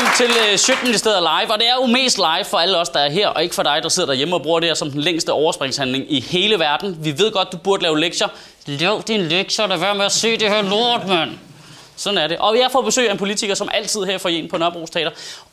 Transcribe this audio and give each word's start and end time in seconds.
velkommen 0.00 0.16
til 0.16 0.52
øh, 0.52 0.58
Sjøtministeriet 0.58 1.22
Live. 1.22 1.52
Og 1.52 1.58
det 1.58 1.68
er 1.68 1.74
jo 1.74 1.86
mest 1.86 2.16
live 2.16 2.44
for 2.44 2.58
alle 2.58 2.78
os, 2.78 2.88
der 2.88 3.00
er 3.00 3.10
her, 3.10 3.28
og 3.28 3.42
ikke 3.42 3.54
for 3.54 3.62
dig, 3.62 3.80
der 3.82 3.88
sidder 3.88 4.06
derhjemme 4.06 4.34
og 4.34 4.42
bruger 4.42 4.60
det 4.60 4.68
her 4.68 4.74
som 4.74 4.90
den 4.90 5.00
længste 5.00 5.32
overspringshandling 5.32 6.12
i 6.12 6.20
hele 6.20 6.58
verden. 6.58 6.98
Vi 7.04 7.18
ved 7.18 7.32
godt, 7.32 7.52
du 7.52 7.56
burde 7.56 7.82
lave 7.82 8.00
lektier. 8.00 8.28
Lav 8.66 9.02
din 9.06 9.20
lektier, 9.20 9.66
der 9.66 9.76
være 9.76 9.94
med 9.94 10.04
at 10.04 10.12
se 10.12 10.36
det 10.36 10.48
her 10.48 10.62
lort, 10.62 11.08
mand. 11.08 11.30
Sådan 11.96 12.18
er 12.18 12.26
det. 12.26 12.38
Og 12.38 12.58
jeg 12.58 12.68
får 12.72 12.82
besøg 12.82 13.08
af 13.08 13.12
en 13.12 13.18
politiker, 13.18 13.54
som 13.54 13.68
altid 13.74 14.04
her 14.04 14.18
for 14.18 14.28
en 14.28 14.48
på 14.48 14.58
Nørrebro 14.58 14.86
Teater. 14.86 15.10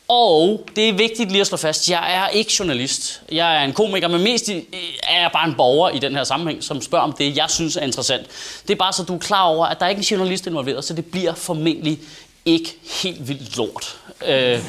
Og 0.08 0.68
det 0.76 0.90
er 0.90 0.94
vigtigt 0.94 1.32
lige 1.32 1.42
at 1.42 1.48
slå 1.48 1.58
fast, 1.58 1.90
jeg 1.90 2.16
er 2.16 2.28
ikke 2.28 2.52
journalist. 2.60 3.22
Jeg 3.32 3.56
er 3.56 3.62
en 3.62 3.74
komiker, 3.74 4.08
men 4.08 4.24
mest 4.24 4.50
øh, 4.50 4.56
er 5.04 5.22
jeg 5.22 5.30
bare 5.34 5.48
en 5.48 5.56
borger 5.56 5.90
i 5.90 6.00
den 6.00 6.16
her 6.16 6.24
sammenhæng, 6.24 6.64
som 6.64 6.82
spørger 6.82 7.04
om 7.04 7.14
det, 7.14 7.38
jeg 7.38 7.50
synes 7.50 7.76
er 7.76 7.82
interessant. 7.82 8.28
Det 8.68 8.74
er 8.74 8.78
bare 8.78 8.94
så, 8.94 9.04
du 9.04 9.16
er 9.16 9.20
klar 9.20 9.44
over, 9.44 9.66
at 9.66 9.80
der 9.80 9.86
er 9.86 9.90
ikke 9.90 10.00
en 10.00 10.04
journalist 10.04 10.48
involveret, 10.48 10.84
så 10.84 10.94
det 10.94 11.06
bliver 11.06 11.34
formentlig 11.34 12.00
ikke 12.48 12.76
helt 13.04 13.28
vildt 13.28 13.58
lort. 13.58 13.98
Øh, 14.26 14.60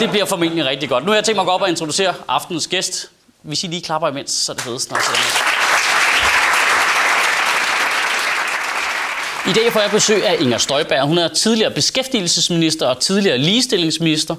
det 0.00 0.10
bliver 0.10 0.24
formentlig 0.24 0.66
rigtig 0.66 0.88
godt. 0.88 1.04
Nu 1.04 1.10
har 1.10 1.16
jeg 1.16 1.24
tænkt 1.24 1.36
mig 1.36 1.42
at 1.42 1.46
gå 1.46 1.52
op 1.52 1.62
og 1.62 1.68
introducere 1.68 2.14
aftenens 2.28 2.66
gæst. 2.66 3.10
Hvis 3.42 3.64
I 3.64 3.66
lige 3.66 3.82
klapper 3.82 4.08
imens, 4.08 4.30
så 4.30 4.52
er 4.52 4.54
det 4.56 4.64
fedest. 4.64 4.90
Nok 4.90 5.00
I 9.48 9.52
dag 9.52 9.72
får 9.72 9.80
jeg 9.80 9.90
besøg 9.90 10.26
af 10.26 10.36
Inger 10.40 10.58
Støjberg. 10.58 11.06
Hun 11.06 11.18
er 11.18 11.28
tidligere 11.28 11.70
beskæftigelsesminister 11.70 12.86
og 12.86 13.00
tidligere 13.00 13.38
ligestillingsminister. 13.38 14.34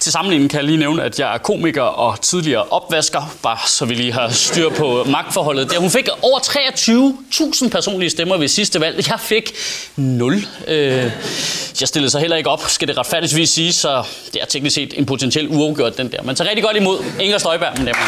Til 0.00 0.12
sammenligning 0.12 0.50
kan 0.50 0.58
jeg 0.58 0.64
lige 0.64 0.78
nævne, 0.78 1.02
at 1.02 1.20
jeg 1.20 1.34
er 1.34 1.38
komiker 1.38 1.82
og 1.82 2.20
tidligere 2.20 2.62
opvasker, 2.62 3.36
bare 3.42 3.58
så 3.66 3.84
vi 3.84 3.94
lige 3.94 4.12
har 4.12 4.28
styr 4.28 4.68
på 4.68 5.04
magtforholdet. 5.04 5.70
Der 5.70 5.78
hun 5.78 5.90
fik 5.90 6.08
over 6.22 6.38
23.000 6.38 7.68
personlige 7.68 8.10
stemmer 8.10 8.36
ved 8.36 8.48
sidste 8.48 8.80
valg. 8.80 9.08
Jeg 9.08 9.20
fik 9.20 9.52
0. 9.96 10.46
Øh, 10.68 10.76
jeg 11.80 11.88
stillede 11.88 12.10
sig 12.10 12.20
heller 12.20 12.36
ikke 12.36 12.50
op, 12.50 12.62
skal 12.68 12.88
det 12.88 12.98
retfærdigvis 12.98 13.50
sige, 13.50 13.72
så 13.72 14.02
det 14.32 14.42
er 14.42 14.46
teknisk 14.46 14.74
set 14.74 14.94
en 14.98 15.06
potentiel 15.06 15.48
uafgjort, 15.48 15.98
den 15.98 16.12
der. 16.12 16.22
Men 16.22 16.36
tag 16.36 16.46
rigtig 16.46 16.64
godt 16.64 16.76
imod 16.76 17.04
Inger 17.20 17.38
Støjberg, 17.38 17.72
men 17.76 17.86
det 17.86 17.92
er 17.92 17.98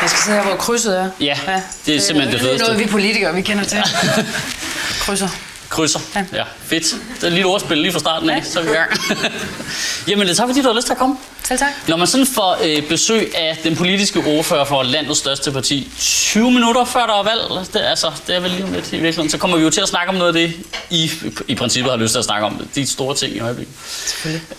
skal 0.11 0.21
sidde 0.25 0.37
her, 0.37 0.43
hvor 0.47 0.55
krydset 0.55 0.99
er. 0.99 1.09
Ja, 1.19 1.37
det 1.85 1.95
er 1.95 1.99
simpelthen 1.99 2.33
det 2.33 2.39
Det 2.41 2.45
er 2.45 2.49
fedeste. 2.49 2.65
noget, 2.67 2.79
vi 2.79 2.85
politikere 2.91 3.33
vi 3.35 3.41
kender 3.41 3.63
til. 3.63 3.81
Krydser. 5.05 5.27
Krydser. 5.69 5.99
Ja. 6.15 6.19
Ja. 6.31 6.37
ja, 6.37 6.43
fedt. 6.65 6.83
Det 7.15 7.23
er 7.23 7.27
et 7.27 7.33
lille 7.33 7.47
ordspil 7.47 7.77
lige 7.77 7.91
fra 7.91 7.99
starten 7.99 8.29
af, 8.29 8.45
så 8.45 8.59
er 8.59 8.63
vi 8.63 8.69
i 8.69 8.73
gang. 8.73 8.89
Jamen, 10.07 10.27
det 10.27 10.31
er 10.31 10.35
tak, 10.35 10.47
fordi 10.49 10.61
du 10.61 10.67
har 10.67 10.75
lyst 10.75 10.85
til 10.87 10.93
at 10.93 10.97
komme. 10.99 11.17
Selv 11.47 11.59
tak. 11.59 11.69
Når 11.87 11.97
man 11.97 12.07
sådan 12.07 12.25
får 12.25 12.57
øh, 12.63 12.89
besøg 12.89 13.37
af 13.37 13.57
den 13.63 13.75
politiske 13.75 14.23
ordfører 14.27 14.65
for 14.65 14.83
landets 14.83 15.19
største 15.19 15.51
parti, 15.51 15.91
20 15.99 16.51
minutter 16.51 16.85
før 16.85 17.05
der 17.05 17.19
er 17.19 17.23
valg, 17.23 17.67
det, 17.73 17.79
altså, 17.79 18.11
det 18.27 18.35
er 18.35 18.39
vel 18.39 18.51
lige 18.51 18.63
om 18.63 18.73
lidt 18.73 18.87
i 18.87 18.91
virkeligheden, 18.91 19.29
så 19.29 19.37
kommer 19.37 19.57
vi 19.57 19.63
jo 19.63 19.69
til 19.69 19.81
at 19.81 19.87
snakke 19.89 20.09
om 20.09 20.15
noget 20.15 20.27
af 20.27 20.33
det, 20.33 20.53
I 20.89 21.11
i 21.47 21.55
princippet 21.55 21.91
har 21.91 21.97
lyst 21.97 22.11
til 22.11 22.19
at 22.19 22.25
snakke 22.25 22.45
om, 22.45 22.67
de 22.75 22.87
store 22.87 23.15
ting 23.15 23.35
i 23.35 23.39
øjeblikket. 23.39 23.73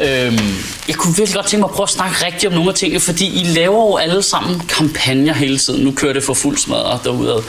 Øhm, 0.01 0.57
jeg 0.89 0.97
kunne 0.97 1.17
virkelig 1.17 1.35
godt 1.35 1.47
tænke 1.47 1.61
mig 1.61 1.69
at 1.69 1.75
prøve 1.75 1.85
at 1.85 1.91
snakke 1.91 2.27
rigtigt 2.27 2.45
om 2.47 2.53
nogle 2.53 2.69
af 2.71 2.75
tingene, 2.75 3.01
fordi 3.01 3.41
I 3.41 3.45
laver 3.45 3.87
jo 3.87 3.97
alle 3.97 4.23
sammen 4.23 4.61
kampagner 4.69 5.33
hele 5.35 5.59
tiden. 5.59 5.85
Nu 5.85 5.93
kører 5.93 6.13
det 6.13 6.23
for 6.25 6.35
fuld 6.35 6.59
smadret 6.59 7.01
derude. 7.05 7.43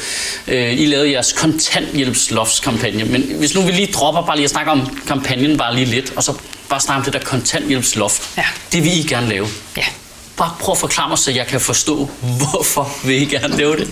Øh, 0.47 0.80
I 0.80 0.86
lavede 0.86 1.12
jeres 1.12 1.34
kontanthjælpsloftskampagne, 1.34 3.06
men 3.06 3.22
hvis 3.38 3.56
nu 3.56 3.62
vi 3.62 3.72
lige 3.72 3.94
dropper 3.94 4.22
bare 4.22 4.36
lige 4.36 4.44
at 4.45 4.52
snakke 4.52 4.72
om 4.72 4.97
kampagnen 5.08 5.58
bare 5.58 5.75
lige 5.75 5.86
lidt, 5.86 6.14
og 6.16 6.23
så 6.23 6.34
bare 6.69 6.80
snakke 6.80 7.00
om 7.00 7.03
det 7.03 7.14
der 7.14 7.19
kontanthjælpsloft. 7.19 8.38
Ja. 8.38 8.45
Det 8.72 8.83
vil 8.83 9.00
I 9.00 9.03
gerne 9.03 9.28
lave. 9.30 9.47
Ja. 9.78 9.83
Bare 10.38 10.52
prøv 10.59 10.72
at 10.72 10.78
forklare 10.78 11.09
mig, 11.09 11.17
så 11.17 11.31
jeg 11.31 11.47
kan 11.47 11.61
forstå, 11.61 12.09
hvorfor 12.22 12.92
vil 13.03 13.22
I 13.22 13.25
gerne 13.25 13.58
lave 13.58 13.75
det. 13.75 13.88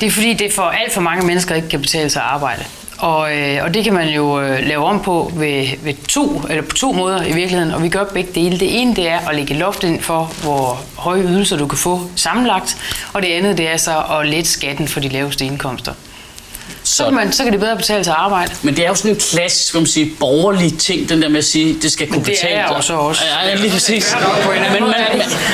Det 0.00 0.06
er 0.06 0.10
fordi, 0.10 0.34
det 0.34 0.52
for 0.52 0.62
alt 0.62 0.92
for 0.92 1.00
mange 1.00 1.26
mennesker 1.26 1.54
ikke 1.54 1.68
kan 1.68 1.80
betale 1.80 2.10
sig 2.10 2.22
at 2.22 2.28
arbejde. 2.28 2.64
Og, 2.98 3.36
øh, 3.38 3.64
og 3.64 3.74
det 3.74 3.84
kan 3.84 3.92
man 3.92 4.08
jo 4.08 4.40
øh, 4.40 4.66
lave 4.66 4.84
om 4.84 5.02
på 5.02 5.32
ved, 5.34 5.66
ved 5.82 5.94
to, 6.08 6.42
eller 6.50 6.62
på 6.62 6.76
to 6.76 6.92
måder 6.92 7.22
i 7.24 7.32
virkeligheden, 7.32 7.74
og 7.74 7.82
vi 7.82 7.88
gør 7.88 8.04
begge 8.04 8.32
dele. 8.34 8.60
Det 8.60 8.80
ene 8.80 8.96
det 8.96 9.08
er 9.08 9.28
at 9.28 9.36
lægge 9.36 9.54
loft 9.54 9.84
ind 9.84 10.02
for, 10.02 10.32
hvor 10.42 10.80
høje 10.96 11.22
ydelser 11.22 11.56
du 11.56 11.66
kan 11.66 11.78
få 11.78 12.10
sammenlagt, 12.16 12.76
og 13.12 13.22
det 13.22 13.28
andet 13.28 13.58
det 13.58 13.68
er 13.68 13.76
så 13.76 14.02
at 14.20 14.28
lette 14.28 14.50
skatten 14.50 14.88
for 14.88 15.00
de 15.00 15.08
laveste 15.08 15.44
indkomster. 15.44 15.92
Så, 16.84 17.04
kan, 17.04 17.14
man, 17.14 17.32
så 17.32 17.44
kan 17.44 17.52
det 17.52 17.60
bedre 17.60 17.76
betale 17.76 18.04
sig 18.04 18.12
at 18.12 18.18
arbejde. 18.20 18.52
Men 18.62 18.76
det 18.76 18.84
er 18.84 18.88
jo 18.88 18.94
sådan 18.94 19.10
en 19.10 19.16
klassisk, 19.16 19.68
skal 19.68 19.78
man 19.80 19.86
sige, 19.86 20.12
borgerlig 20.20 20.78
ting, 20.78 21.08
den 21.08 21.22
der 21.22 21.28
med 21.28 21.38
at 21.38 21.44
sige, 21.44 21.76
det 21.82 21.92
skal 21.92 22.08
kunne 22.08 22.24
det 22.24 22.28
er 22.28 22.34
betale 22.34 22.58
jeg 22.60 22.68
sig. 22.76 22.84
så 22.84 22.94
også. 22.94 23.22
Ja, 23.42 23.48
ja, 23.48 23.54
lige 23.54 23.70
præcis. 23.70 24.14
Men, 24.72 24.72
men, 24.72 24.82
men, 24.82 24.92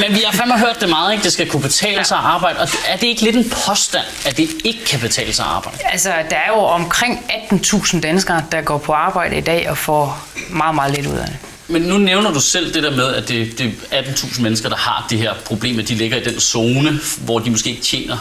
men 0.00 0.16
vi 0.16 0.22
har 0.26 0.32
fandme 0.32 0.58
hørt 0.58 0.80
det 0.80 0.88
meget, 0.88 1.12
ikke? 1.12 1.24
Det 1.24 1.32
skal 1.32 1.48
kunne 1.48 1.62
betale 1.62 2.04
sig 2.04 2.18
at 2.18 2.24
arbejde. 2.24 2.58
Og 2.58 2.68
er 2.88 2.96
det 2.96 3.06
ikke 3.06 3.22
lidt 3.22 3.36
en 3.36 3.52
påstand, 3.66 4.04
at 4.26 4.36
det 4.36 4.48
ikke 4.64 4.84
kan 4.84 5.00
betale 5.00 5.32
sig 5.32 5.44
at 5.44 5.50
arbejde? 5.50 5.78
Altså, 5.84 6.08
der 6.30 6.36
er 6.36 6.48
jo 6.48 6.60
omkring 6.60 7.24
18.000 7.52 8.00
danskere, 8.00 8.42
der 8.52 8.60
går 8.60 8.78
på 8.78 8.92
arbejde 8.92 9.36
i 9.36 9.40
dag 9.40 9.70
og 9.70 9.78
får 9.78 10.26
meget, 10.50 10.74
meget 10.74 10.94
lidt 10.96 11.06
ud 11.06 11.16
af 11.16 11.26
det. 11.26 11.36
Men 11.68 11.82
nu 11.82 11.98
nævner 11.98 12.32
du 12.32 12.40
selv 12.40 12.74
det 12.74 12.82
der 12.82 12.90
med, 12.96 13.14
at 13.14 13.28
det, 13.28 13.58
det 13.58 13.72
er 13.90 14.02
18.000 14.02 14.42
mennesker, 14.42 14.68
der 14.68 14.76
har 14.76 15.06
det 15.10 15.18
her 15.18 15.32
problem, 15.44 15.78
at 15.78 15.88
de 15.88 15.94
ligger 15.94 16.16
i 16.16 16.24
den 16.24 16.40
zone, 16.40 17.00
hvor 17.20 17.38
de 17.38 17.50
måske 17.50 17.70
ikke 17.70 17.82
tjener 17.82 18.16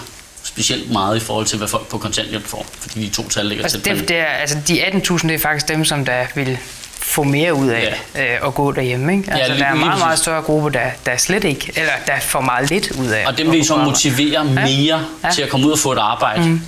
specielt 0.55 0.91
meget 0.91 1.17
i 1.17 1.19
forhold 1.19 1.45
til, 1.45 1.57
hvad 1.57 1.67
folk 1.67 1.88
på 1.88 1.97
kontanthjælp 1.97 2.47
får. 2.47 2.66
Fordi 2.81 3.05
de 3.05 3.09
to 3.09 3.29
tal 3.29 3.45
ligger 3.45 3.63
Altså, 3.63 3.81
tæt 3.81 3.97
det, 3.97 4.07
det 4.07 4.17
er, 4.17 4.25
altså 4.25 4.57
de 4.67 4.83
18.000, 4.85 5.27
det 5.27 5.31
er 5.35 5.39
faktisk 5.39 5.67
dem, 5.67 5.85
som 5.85 6.05
der 6.05 6.25
vil 6.35 6.57
få 6.99 7.23
mere 7.23 7.53
ud 7.53 7.67
af 7.67 7.97
ja. 8.16 8.33
øh, 8.35 8.47
at 8.47 8.53
gå 8.53 8.71
derhjemme. 8.71 9.13
Ikke? 9.17 9.31
Altså, 9.31 9.51
lige- 9.51 9.59
der 9.63 9.66
er 9.69 9.73
en 9.73 9.79
meget, 9.79 9.99
meget 9.99 10.19
større 10.19 10.41
gruppe, 10.41 10.69
der, 10.69 10.85
der 11.05 11.17
slet 11.17 11.43
ikke, 11.43 11.71
eller 11.75 11.91
der 12.07 12.13
får 12.21 12.41
meget 12.41 12.69
lidt 12.69 12.91
ud 12.91 13.07
af 13.07 13.23
Og 13.27 13.38
dem 13.38 13.51
vil 13.51 13.59
I 13.59 13.63
så 13.63 13.73
arbejde. 13.73 13.89
motivere 13.91 14.45
mere 14.45 15.05
Ja. 15.23 15.31
til 15.31 15.41
at 15.41 15.49
komme 15.49 15.67
ud 15.67 15.71
og 15.71 15.79
få 15.79 15.91
et 15.91 15.97
arbejde 15.97 16.41
mm. 16.49 16.61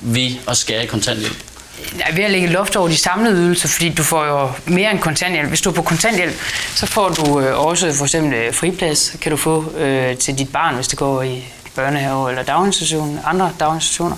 ved 0.00 0.30
at 0.48 0.56
skære 0.56 0.82
i 0.84 0.86
kontanthjælp. 0.86 1.36
Ja, 1.98 2.14
ved 2.16 2.24
at 2.24 2.30
lægge 2.30 2.46
loft 2.48 2.76
over 2.76 2.88
de 2.88 2.96
samlede 2.96 3.36
ydelser, 3.36 3.68
fordi 3.68 3.88
du 3.88 4.02
får 4.02 4.24
jo 4.24 4.50
mere 4.66 4.90
end 4.90 4.98
kontanthjælp. 4.98 5.48
Hvis 5.48 5.60
du 5.60 5.70
er 5.70 5.74
på 5.74 5.82
kontanthjælp, 5.82 6.34
så 6.74 6.86
får 6.86 7.08
du 7.08 7.40
øh, 7.40 7.66
også 7.66 7.92
for 7.92 8.04
eksempel 8.04 8.34
øh, 8.34 8.54
friplads, 8.54 9.16
kan 9.20 9.30
du 9.30 9.36
få 9.36 9.72
øh, 9.78 10.16
til 10.16 10.38
dit 10.38 10.48
barn, 10.52 10.74
hvis 10.74 10.88
det 10.88 10.98
går 10.98 11.22
i 11.22 11.44
børnehave 11.76 12.30
eller 12.30 12.42
daginstitution, 12.42 13.20
andre 13.26 13.50
daginstitutioner. 13.60 14.16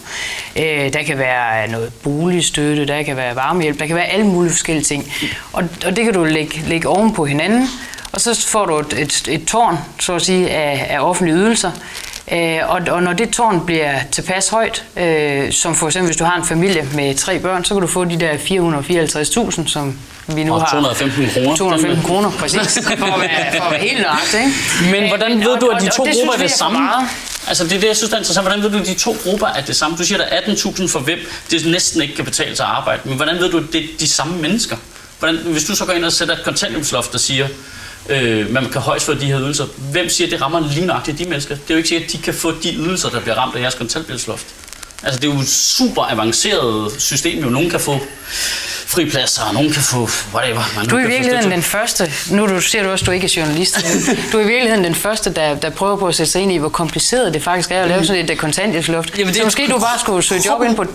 Øh, 0.57 0.93
der 0.93 1.03
kan 1.07 1.19
være 1.19 1.69
noget 1.71 1.93
boligstøtte, 2.03 2.87
der 2.87 3.03
kan 3.03 3.17
være 3.17 3.37
varmehjælp, 3.37 3.79
der 3.81 3.87
kan 3.87 3.97
være 3.97 4.07
alle 4.07 4.27
mulige 4.27 4.53
forskellige 4.53 4.85
ting. 4.85 5.13
Og, 5.53 5.65
og 5.87 5.97
det 5.97 6.05
kan 6.05 6.15
du 6.15 6.25
lægge, 6.25 6.63
lægge 6.67 6.89
oven 6.89 7.15
på 7.15 7.25
hinanden, 7.27 7.69
og 8.13 8.21
så 8.21 8.47
får 8.49 8.67
du 8.67 8.79
et, 8.79 8.93
et, 8.99 9.29
et 9.29 9.45
tårn, 9.45 9.79
så 10.01 10.15
at 10.15 10.23
sige, 10.23 10.51
af, 10.51 10.87
af 10.91 11.01
offentlige 11.01 11.37
ydelser. 11.39 11.71
Øh, 12.33 12.59
og, 12.69 12.81
og 12.91 13.03
når 13.03 13.13
det 13.13 13.31
tårn 13.31 13.67
bliver 13.67 13.95
tilpas 14.13 14.49
højt, 14.49 14.85
øh, 14.97 15.53
som 15.53 15.75
for 15.75 15.87
eksempel 15.87 16.07
hvis 16.09 16.17
du 16.17 16.25
har 16.25 16.37
en 16.37 16.45
familie 16.45 16.89
med 16.95 17.15
tre 17.15 17.39
børn, 17.39 17.65
så 17.65 17.75
kan 17.75 17.81
du 17.81 17.87
få 17.87 18.05
de 18.05 18.21
der 18.21 18.33
454.000, 18.35 19.69
som 19.69 19.99
vi 20.27 20.45
nu 20.45 20.55
Og 20.55 20.61
har. 20.61 20.67
215 20.71 21.29
kroner. 21.35 21.57
215 21.57 22.03
kroner, 22.03 22.31
præcis. 22.31 22.79
For 22.99 23.07
at 23.15 23.21
være, 23.21 23.57
for 23.57 23.65
at 23.65 23.71
være 23.73 23.81
helt 23.81 24.03
nøjagtig? 24.03 24.41
Men 24.93 25.03
Øh, 25.03 25.09
hvordan 25.09 25.33
og- 25.33 25.39
ved 25.39 25.59
du, 25.61 25.67
og- 25.71 25.77
at 25.77 25.83
de 25.83 25.87
og 25.89 25.93
to 25.95 26.05
det 26.05 26.13
grupper 26.17 26.33
er 26.35 26.39
det 26.39 26.51
for 26.51 26.57
samme? 26.59 26.79
Altså 27.49 27.65
det 27.65 27.73
er 27.73 27.81
det, 27.81 27.89
jeg 27.89 27.97
synes 27.97 28.13
er 28.13 28.17
interessant. 28.17 28.47
Hvordan 28.47 28.63
ved 28.63 28.71
du, 28.71 28.79
at 28.79 28.87
de 28.87 28.95
to 28.95 29.17
grupper 29.25 29.47
er 29.47 29.65
det 29.65 29.77
samme? 29.77 29.97
Du 29.97 30.05
siger, 30.05 30.19
der 30.19 30.25
er 30.25 30.41
18.000 30.41 30.89
for 30.89 31.01
hvem 31.01 31.19
det 31.51 31.67
næsten 31.67 32.03
ikke 32.03 32.15
kan 32.15 32.25
betale 32.25 32.57
sig 32.57 32.67
at 32.67 32.73
arbejde. 32.73 33.03
Men 33.05 33.17
hvordan 33.17 33.39
ved 33.39 33.51
du, 33.51 33.59
at 33.59 33.65
det 33.73 33.85
er 33.85 33.89
de 34.01 34.09
samme 34.09 34.39
mennesker? 34.39 34.77
Hvordan, 35.19 35.37
hvis 35.37 35.65
du 35.65 35.77
så 35.77 35.85
går 35.85 35.93
ind 35.93 36.05
og 36.05 36.13
sætter 36.13 36.37
et 36.37 36.45
kontanthjælpsloft, 36.45 37.13
der 37.13 37.19
siger, 37.19 37.49
øh, 38.09 38.53
man 38.53 38.71
kan 38.71 38.81
højst 38.81 39.07
få 39.07 39.15
de 39.15 39.27
her 39.27 39.41
ydelser. 39.41 39.67
Hvem 39.91 40.09
siger, 40.09 40.27
at 40.27 40.33
det 40.33 40.41
rammer 40.41 40.73
lige 40.73 40.87
nøjagtigt 40.87 41.19
de 41.19 41.25
mennesker? 41.25 41.55
Det 41.55 41.71
er 41.71 41.75
jo 41.75 41.77
ikke 41.77 41.89
sikkert, 41.89 42.09
at 42.09 42.13
de 42.13 42.23
kan 42.23 42.35
få 42.35 42.53
de 42.63 42.75
ydelser, 42.75 43.09
der 43.09 43.21
bliver 43.21 43.35
ramt 43.35 43.57
af 43.57 43.61
jeres 43.61 43.75
kontanthjælpsloft. 43.75 44.47
Altså 45.03 45.21
det 45.21 45.31
er 45.31 45.35
jo 45.35 45.41
et 45.41 45.49
super 45.49 46.03
avanceret 46.03 46.93
system, 46.99 47.45
jo. 47.45 47.49
Nogen 47.49 47.71
kan 47.71 47.81
få 47.81 48.01
fripladser, 48.87 49.43
og 49.43 49.55
nogen 49.55 49.73
kan 49.73 49.83
få 49.83 50.09
whatever. 50.35 50.63
Man 50.77 50.87
Du 50.87 50.97
er 50.97 51.01
i 51.01 51.07
virkeligheden 51.07 51.51
den 51.51 51.63
første, 51.63 52.13
nu 52.31 52.47
du 52.47 52.61
siger 52.61 52.83
du 52.85 52.91
også, 52.91 53.03
at 53.03 53.07
du 53.07 53.11
ikke 53.13 53.25
er 53.25 53.35
journalist, 53.37 53.77
du 54.33 54.39
er 54.39 54.43
i 54.43 54.47
virkeligheden 54.47 54.85
den 54.85 54.95
første, 54.95 55.35
der, 55.35 55.55
der 55.55 55.71
prøver 55.71 55.97
på 55.97 56.07
at 56.07 56.15
sætte 56.15 56.33
sig 56.33 56.43
ind 56.43 56.53
i, 56.53 56.57
hvor 56.57 56.69
kompliceret 56.69 57.35
det 57.35 57.43
faktisk 57.45 57.71
er 57.71 57.83
at 57.83 57.89
lave 57.89 58.05
sådan 58.05 58.31
et 58.31 58.39
kontanthjælpsloft. 58.39 59.19
Jamen, 59.19 59.29
det- 59.35 59.37
Så 59.37 59.45
måske 59.45 59.67
du 59.71 59.79
bare 59.79 59.99
skulle 59.99 60.23
søge 60.23 60.43
job 60.47 60.63
ind 60.63 60.77
på 60.77 60.85
DR, 60.85 60.89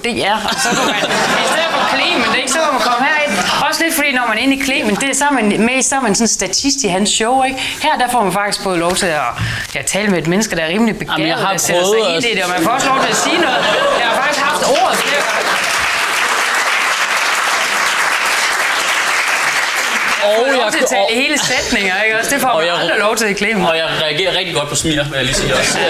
og 0.50 0.56
så 0.63 0.69
kunne 0.69 0.86
man, 0.92 0.95
i 0.95 1.48
stedet 1.51 1.69
for 1.71 1.98
Clemen, 1.98 2.21
det 2.24 2.33
er 2.33 2.36
ikke 2.36 2.51
så, 2.51 2.60
kan 2.65 2.74
man 2.74 2.81
komme 2.81 3.06
herind. 3.07 3.33
Også 3.69 3.83
lidt 3.83 3.95
fordi, 3.95 4.12
når 4.12 4.25
man 4.27 4.38
er 4.38 4.42
inde 4.42 4.56
i 4.56 4.63
Clemen, 4.63 4.95
det 4.95 5.10
er 5.10 5.13
så 5.13 5.25
er 5.25 5.33
man 5.39 5.45
med, 5.69 5.81
så 5.83 5.95
er 5.95 6.00
man 6.01 6.15
sådan 6.15 6.24
en 6.24 6.27
statist 6.27 6.77
i 6.83 6.88
hans 6.88 7.10
show, 7.10 7.44
ikke? 7.44 7.57
Her 7.86 7.94
der 8.01 8.07
får 8.12 8.24
man 8.24 8.33
faktisk 8.33 8.63
både 8.63 8.77
lov 8.86 8.95
til 8.95 9.06
at 9.06 9.21
ja, 9.75 9.81
tale 9.81 10.07
med 10.12 10.18
et 10.24 10.27
menneske, 10.27 10.56
der 10.56 10.62
er 10.62 10.68
rimelig 10.75 10.95
begavet, 11.00 11.19
Jamen, 11.19 11.27
jeg 11.30 11.38
har 11.38 11.51
der 11.51 11.57
sætter 11.57 11.81
prøvet 11.81 12.06
sig 12.06 12.15
at- 12.18 12.25
i 12.25 12.36
det, 12.36 12.44
og 12.44 12.50
man 12.56 12.62
får 12.63 12.71
også 12.71 12.88
lov 12.88 13.00
til 13.04 13.10
at 13.15 13.19
sige 13.25 13.38
noget. 13.45 13.62
Jeg 14.01 14.06
har 14.10 14.15
faktisk 14.21 14.42
haft 14.50 14.63
ordet 14.81 14.98
gange. 20.89 21.04
Og 21.06 21.10
hele 21.13 21.36
sætninger, 21.39 22.01
ikke 22.06 22.19
også? 22.19 22.30
Det 22.33 22.42
får 22.42 22.48
Og 22.48 22.57
man 22.57 22.68
jeg- 22.68 22.80
aldrig 22.80 22.98
lov 23.00 23.16
til 23.18 23.28
i 23.30 23.33
Clemen. 23.33 23.66
Og 23.66 23.78
jeg 23.78 23.88
reagerer 24.04 24.38
rigtig 24.38 24.56
godt 24.56 24.69
på 24.69 24.75
smir, 24.75 25.04
vil 25.04 25.16
jeg 25.16 25.25
lige 25.25 25.36
sige 25.36 25.56
også. 25.56 25.78
Øh, 25.80 25.86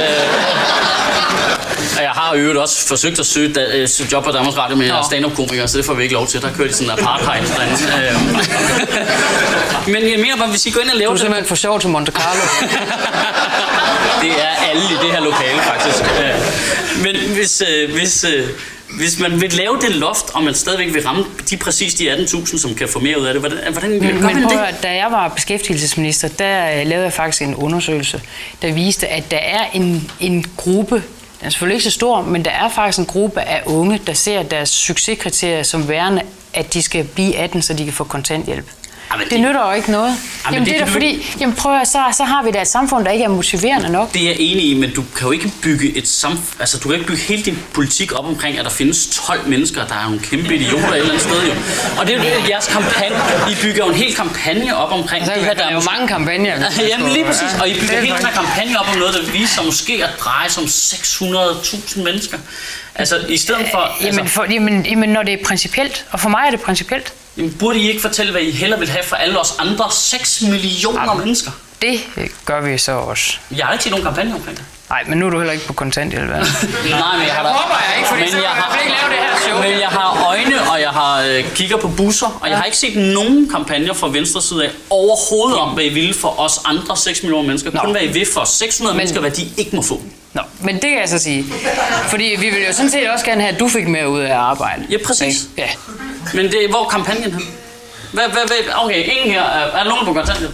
og 1.97 2.03
jeg 2.03 2.11
har 2.11 2.33
øvrigt 2.33 2.57
også 2.59 2.87
forsøgt 2.87 3.19
at 3.19 3.25
søge 3.25 3.53
da, 3.53 3.65
øh, 3.73 3.87
job 4.11 4.23
på 4.23 4.31
Danmarks 4.31 4.57
Radio 4.57 4.75
med 4.75 4.87
Nå. 4.89 4.95
stand-up-komikere, 5.05 5.67
så 5.67 5.77
det 5.77 5.85
får 5.85 5.93
vi 5.93 6.03
ikke 6.03 6.13
lov 6.15 6.27
til. 6.27 6.41
Der 6.41 6.53
kører 6.53 6.67
de 6.67 6.73
sådan 6.73 6.87
en 6.91 6.99
apartheid 6.99 7.47
derinde. 7.57 7.75
Øh. 8.07 9.93
Men 9.93 10.11
jeg 10.11 10.19
mener 10.19 10.37
bare, 10.37 10.47
hvis 10.47 10.65
I 10.65 10.69
går 10.71 10.81
ind 10.81 10.89
og 10.89 10.95
laver 10.97 11.07
Du 11.09 11.11
er 11.11 11.15
det, 11.15 11.21
simpelthen 11.21 11.47
for 11.47 11.55
sjov 11.55 11.79
til 11.79 11.89
Monte 11.89 12.11
Carlo. 12.11 12.41
det 14.21 14.31
er 14.31 14.69
alle 14.69 14.81
i 14.83 14.97
det 15.05 15.11
her 15.11 15.19
lokale, 15.21 15.59
faktisk. 15.61 16.03
Øh, 16.03 16.35
Men 17.03 17.15
hvis, 17.33 17.63
øh, 17.69 17.93
hvis, 17.93 18.23
øh, 18.23 18.47
Hvis 18.97 19.19
man 19.19 19.41
vil 19.41 19.53
lave 19.53 19.77
det 19.81 19.95
loft, 19.95 20.25
og 20.33 20.43
man 20.43 20.53
stadigvæk 20.55 20.93
vil 20.93 21.03
ramme 21.03 21.25
de 21.49 21.57
præcis 21.57 21.93
de 21.93 22.13
18.000, 22.15 22.57
som 22.57 22.75
kan 22.75 22.87
få 22.87 22.99
mere 22.99 23.19
ud 23.19 23.25
af 23.25 23.33
det, 23.33 23.41
hvordan, 23.41 23.57
hvordan 23.71 23.91
gør 23.91 23.99
Men 23.99 24.21
man 24.21 24.33
prøv, 24.33 24.41
det? 24.41 24.51
høre, 24.51 24.71
da 24.83 24.95
jeg 24.95 25.07
var 25.11 25.27
beskæftigelsesminister, 25.27 26.27
der 26.27 26.79
øh, 26.79 26.87
lavede 26.87 27.03
jeg 27.03 27.13
faktisk 27.13 27.41
en 27.41 27.55
undersøgelse, 27.55 28.21
der 28.61 28.73
viste, 28.73 29.07
at 29.07 29.31
der 29.31 29.37
er 29.37 29.65
en, 29.73 30.11
en 30.19 30.45
gruppe, 30.57 30.95
den 30.95 31.45
er 31.45 31.49
selvfølgelig 31.49 31.75
ikke 31.75 31.83
så 31.83 31.91
stor, 31.91 32.21
men 32.21 32.45
der 32.45 32.51
er 32.51 32.69
faktisk 32.69 32.99
en 32.99 33.05
gruppe 33.05 33.41
af 33.41 33.61
unge, 33.65 33.99
der 34.07 34.13
ser 34.13 34.43
deres 34.43 34.69
succeskriterier 34.69 35.63
som 35.63 35.87
værende, 35.89 36.21
at 36.53 36.73
de 36.73 36.81
skal 36.81 37.03
blive 37.03 37.37
18, 37.37 37.61
så 37.61 37.73
de 37.73 37.83
kan 37.83 37.93
få 37.93 38.03
kontanthjælp. 38.03 38.65
Jamen, 39.11 39.23
det, 39.23 39.31
det- 39.31 39.39
nytter 39.41 39.65
jo 39.69 39.71
ikke 39.71 39.91
noget. 39.91 40.05
Jamen, 40.45 40.53
Jamen, 40.53 40.65
det 40.65 40.73
det, 40.73 40.81
er 40.81 40.85
da 40.85 40.91
fordi, 40.91 41.35
jamen 41.39 41.55
prøv 41.55 41.79
at, 41.81 41.87
så, 41.87 41.99
så 42.17 42.23
har 42.23 42.43
vi 42.43 42.51
da 42.51 42.61
et 42.61 42.67
samfund, 42.67 43.05
der 43.05 43.11
ikke 43.11 43.23
er 43.23 43.29
motiverende 43.29 43.89
nok. 43.89 44.13
Det 44.13 44.21
er 44.21 44.25
jeg 44.25 44.35
enig 44.39 44.65
i, 44.69 44.73
men 44.73 44.93
du 44.93 45.03
kan 45.15 45.25
jo 45.25 45.31
ikke 45.31 45.51
bygge 45.63 45.97
et 45.97 46.03
samf- 46.03 46.55
altså 46.59 46.77
du 46.77 46.89
kan 46.89 46.93
ikke 46.97 47.07
bygge 47.07 47.21
hele 47.21 47.43
din 47.43 47.59
politik 47.73 48.19
op 48.19 48.25
omkring, 48.25 48.57
at 48.59 48.65
der 48.65 48.71
findes 48.71 49.07
12 49.25 49.47
mennesker, 49.47 49.85
der 49.87 49.95
er 49.95 50.03
nogle 50.03 50.19
kæmpe 50.19 50.55
idioter 50.55 50.87
et 50.87 50.95
eller 50.97 51.09
andet 51.09 51.21
sted 51.21 51.41
jo. 51.47 51.53
Og 51.99 52.07
det 52.07 52.15
er 52.15 52.17
jo 52.17 52.23
det, 52.41 52.49
jeres 52.49 52.67
kampagne. 52.67 53.15
I 53.51 53.55
bygger 53.61 53.85
jo 53.85 53.89
en 53.91 53.95
hel 53.97 54.15
kampagne 54.15 54.77
op 54.77 54.91
omkring 54.91 55.25
Så 55.25 55.31
det 55.35 55.43
her, 55.45 55.53
der 55.53 55.63
er 55.67 55.73
jo 55.73 55.81
mange 55.91 56.07
kampagner. 56.07 56.53
Jamen 56.89 57.09
lige 57.11 57.25
præcis, 57.25 57.49
og 57.61 57.69
I 57.69 57.73
bygger 57.79 57.95
er 57.97 58.01
hele 58.01 58.15
den 58.17 58.25
her 58.25 58.33
kampagne 58.33 58.79
op 58.79 58.85
om 58.93 58.97
noget, 58.99 59.13
der 59.13 59.31
viser 59.31 59.47
sig 59.55 59.65
måske 59.65 59.93
at 60.03 60.09
dreje 60.19 60.49
sig 60.49 60.63
om 60.63 60.67
600.000 60.69 62.01
mennesker. 62.03 62.37
Altså 62.95 63.15
i 63.29 63.37
stedet 63.37 63.65
for... 63.71 63.77
Altså, 63.77 64.05
Jamen, 64.07 64.27
for, 64.27 64.45
jamen, 64.51 64.85
jamen, 64.85 65.09
når 65.09 65.23
det 65.23 65.33
er 65.33 65.45
principielt, 65.45 66.05
og 66.11 66.19
for 66.19 66.29
mig 66.29 66.41
er 66.47 66.51
det 66.51 66.61
principielt, 66.61 67.13
jamen, 67.37 67.53
burde 67.53 67.79
I 67.79 67.87
ikke 67.89 68.01
fortælle, 68.01 68.31
hvad 68.31 68.41
I 68.41 68.51
hellere 68.51 68.79
vil 68.79 68.89
have 68.89 69.03
for 69.03 69.15
alle 69.15 69.39
os 69.39 69.53
andre 69.59 69.85
6 69.91 70.41
millioner 70.41 71.13
mennesker? 71.13 71.51
det 71.81 72.01
gør 72.45 72.61
vi 72.61 72.77
så 72.77 72.91
også. 72.91 73.33
Jeg 73.57 73.65
har 73.65 73.71
ikke 73.73 73.83
set 73.83 73.91
nogen 73.91 74.05
kampagne 74.05 74.35
omkring 74.35 74.57
det. 74.57 74.65
Nej, 74.89 75.03
men 75.07 75.17
nu 75.17 75.25
er 75.25 75.29
du 75.29 75.37
heller 75.37 75.53
ikke 75.53 75.65
på 75.65 75.73
kontanthjælp? 75.73 76.23
Nej, 76.29 76.37
men 76.37 76.43
jeg 77.27 77.33
har 77.35 77.43
da... 77.43 77.49
håber 77.49 77.75
jeg 77.89 77.97
ikke, 77.97 78.09
fordi 78.09 78.21
men 78.21 78.31
så 78.31 78.37
jeg 78.37 78.63
fald 78.71 78.83
ikke 78.85 78.95
lave 79.01 79.09
det 79.11 79.19
her 79.19 79.37
show. 79.47 79.61
Men 79.61 79.79
jeg 79.79 79.87
har 79.87 80.25
øjne, 80.27 80.71
og 80.71 80.81
jeg 80.81 80.89
har 80.89 81.21
øh, 81.21 81.43
kigger 81.55 81.77
på 81.77 81.87
busser, 81.87 82.39
og 82.41 82.49
jeg 82.49 82.57
har 82.57 82.63
ikke 82.63 82.77
set 82.77 82.95
nogen 82.95 83.49
kampagner 83.49 83.93
fra 83.93 84.07
venstre 84.07 84.41
side 84.41 84.65
af 84.65 84.69
overhovedet 84.89 85.57
om, 85.59 85.69
hvad 85.69 85.83
I 85.83 85.89
ville 85.89 86.13
for 86.13 86.39
os 86.39 86.59
andre 86.65 86.97
6 86.97 87.23
millioner 87.23 87.47
mennesker. 87.47 87.71
Nå. 87.71 87.79
Kun 87.79 87.91
hvad 87.91 88.01
I 88.01 88.07
vil 88.07 88.27
for 88.33 88.43
600 88.45 88.93
Men- 88.93 88.97
mennesker, 88.97 89.19
hvad 89.19 89.31
de 89.31 89.45
ikke 89.57 89.75
må 89.75 89.81
få. 89.81 90.01
Nå, 90.33 90.41
men 90.61 90.75
det 90.75 90.81
kan 90.83 90.99
jeg 90.99 91.09
så 91.09 91.19
sige. 91.19 91.45
Fordi 92.07 92.35
vi 92.39 92.49
vil 92.49 92.59
jo 92.67 92.73
sådan 92.73 92.91
set 92.91 93.09
også 93.09 93.25
gerne 93.25 93.41
have, 93.41 93.53
at 93.53 93.59
du 93.59 93.67
fik 93.69 93.87
mere 93.87 94.09
ud 94.09 94.19
af 94.19 94.25
at 94.25 94.31
arbejde. 94.31 94.85
Ja, 94.89 94.97
præcis. 95.05 95.35
Ja. 95.57 95.67
Men 96.33 96.45
det, 96.51 96.69
hvor 96.69 96.85
er 96.85 96.89
kampagnen 96.89 97.23
hen? 97.23 97.47
Hvad, 98.13 98.23
hvad, 98.23 98.41
hvad, 98.47 98.73
okay, 98.83 99.03
ingen 99.11 99.31
her. 99.31 99.41
Er, 99.43 99.77
er 99.79 99.83
nogen 99.83 100.05
på 100.05 100.13
kontanthjælp? 100.13 100.53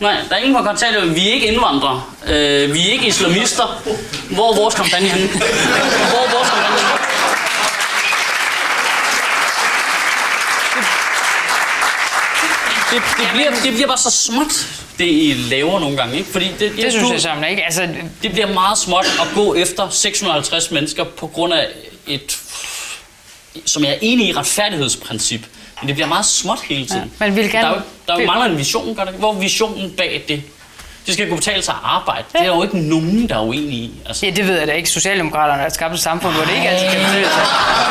Nej, 0.00 0.16
der 0.28 0.34
er 0.34 0.38
ingen 0.38 0.56
på 0.56 0.62
kontanthjælp. 0.62 1.14
Vi 1.14 1.28
er 1.28 1.32
ikke 1.32 1.46
indvandrere. 1.46 2.02
Øh, 2.26 2.74
vi 2.74 2.88
er 2.88 2.92
ikke 2.92 3.06
islamister. 3.06 3.82
Hvor 4.30 4.52
er 4.52 4.56
vores 4.56 4.74
kampagne 4.74 5.08
henne? 5.08 5.28
Hvor 5.28 6.18
er 6.26 6.30
vores 6.36 6.48
kampagne 6.48 6.76
henne? 6.76 6.98
Det, 12.90 13.02
det, 13.18 13.28
bliver, 13.34 13.50
det 13.64 13.72
bliver 13.72 13.86
bare 13.86 13.98
så 13.98 14.10
småt, 14.10 14.66
det 14.98 15.04
I 15.04 15.34
laver 15.50 15.80
nogle 15.80 15.96
gange, 15.96 16.18
ikke? 16.18 16.32
Fordi 16.32 16.46
det, 16.58 16.72
Det 16.76 16.92
synes 16.92 17.06
du- 17.06 17.12
jeg 17.12 17.20
sammen 17.20 17.50
ikke. 17.50 17.64
Altså, 17.64 17.88
det 18.22 18.32
bliver 18.32 18.46
meget 18.54 18.78
småt 18.78 19.06
at 19.20 19.26
gå 19.34 19.54
efter 19.54 19.88
650 19.90 20.70
mennesker 20.70 21.04
på 21.04 21.26
grund 21.26 21.52
af 21.52 21.66
et, 22.06 22.38
som 23.66 23.84
jeg 23.84 23.90
er 23.92 23.98
enig 24.02 24.28
i, 24.28 24.32
retfærdighedsprincip. 24.32 25.40
Men 25.80 25.88
det 25.88 25.94
bliver 25.96 26.08
meget 26.08 26.26
småt 26.26 26.60
hele 26.60 26.86
tiden. 26.86 27.12
Ja, 27.20 27.26
man 27.26 27.36
vil 27.36 27.50
gerne- 27.50 27.66
Der, 27.68 27.72
er 27.74 27.76
jo, 27.76 27.82
der 28.06 28.14
er 28.14 28.20
jo 28.20 28.26
mangler 28.26 28.46
en 28.46 28.58
vision, 28.58 28.94
gør 28.94 29.04
det? 29.04 29.14
Hvor 29.14 29.34
er 29.34 29.38
visionen 29.38 29.90
bag 29.90 30.24
det? 30.28 30.42
Det 31.08 31.14
skal 31.16 31.28
kunne 31.28 31.36
betale 31.44 31.62
sig 31.62 31.74
at 31.74 31.80
arbejde. 31.84 32.24
Det 32.32 32.40
er 32.40 32.46
jo 32.46 32.62
ikke 32.62 32.78
nogen, 32.78 33.28
der 33.28 33.34
er 33.34 33.40
uenige 33.42 33.82
i. 33.88 33.90
Altså, 34.06 34.26
ja, 34.26 34.30
det 34.32 34.48
ved 34.48 34.58
jeg 34.58 34.66
da 34.68 34.72
ikke. 34.72 34.88
Socialdemokraterne 34.90 35.62
har 35.62 35.68
skabt 35.68 35.94
et 35.94 36.00
samfund, 36.00 36.34
hvor 36.34 36.44
det 36.44 36.54
ikke 36.56 36.68
altid 36.68 36.88
kan 36.90 37.00
betale 37.06 37.24
sig. 37.24 37.44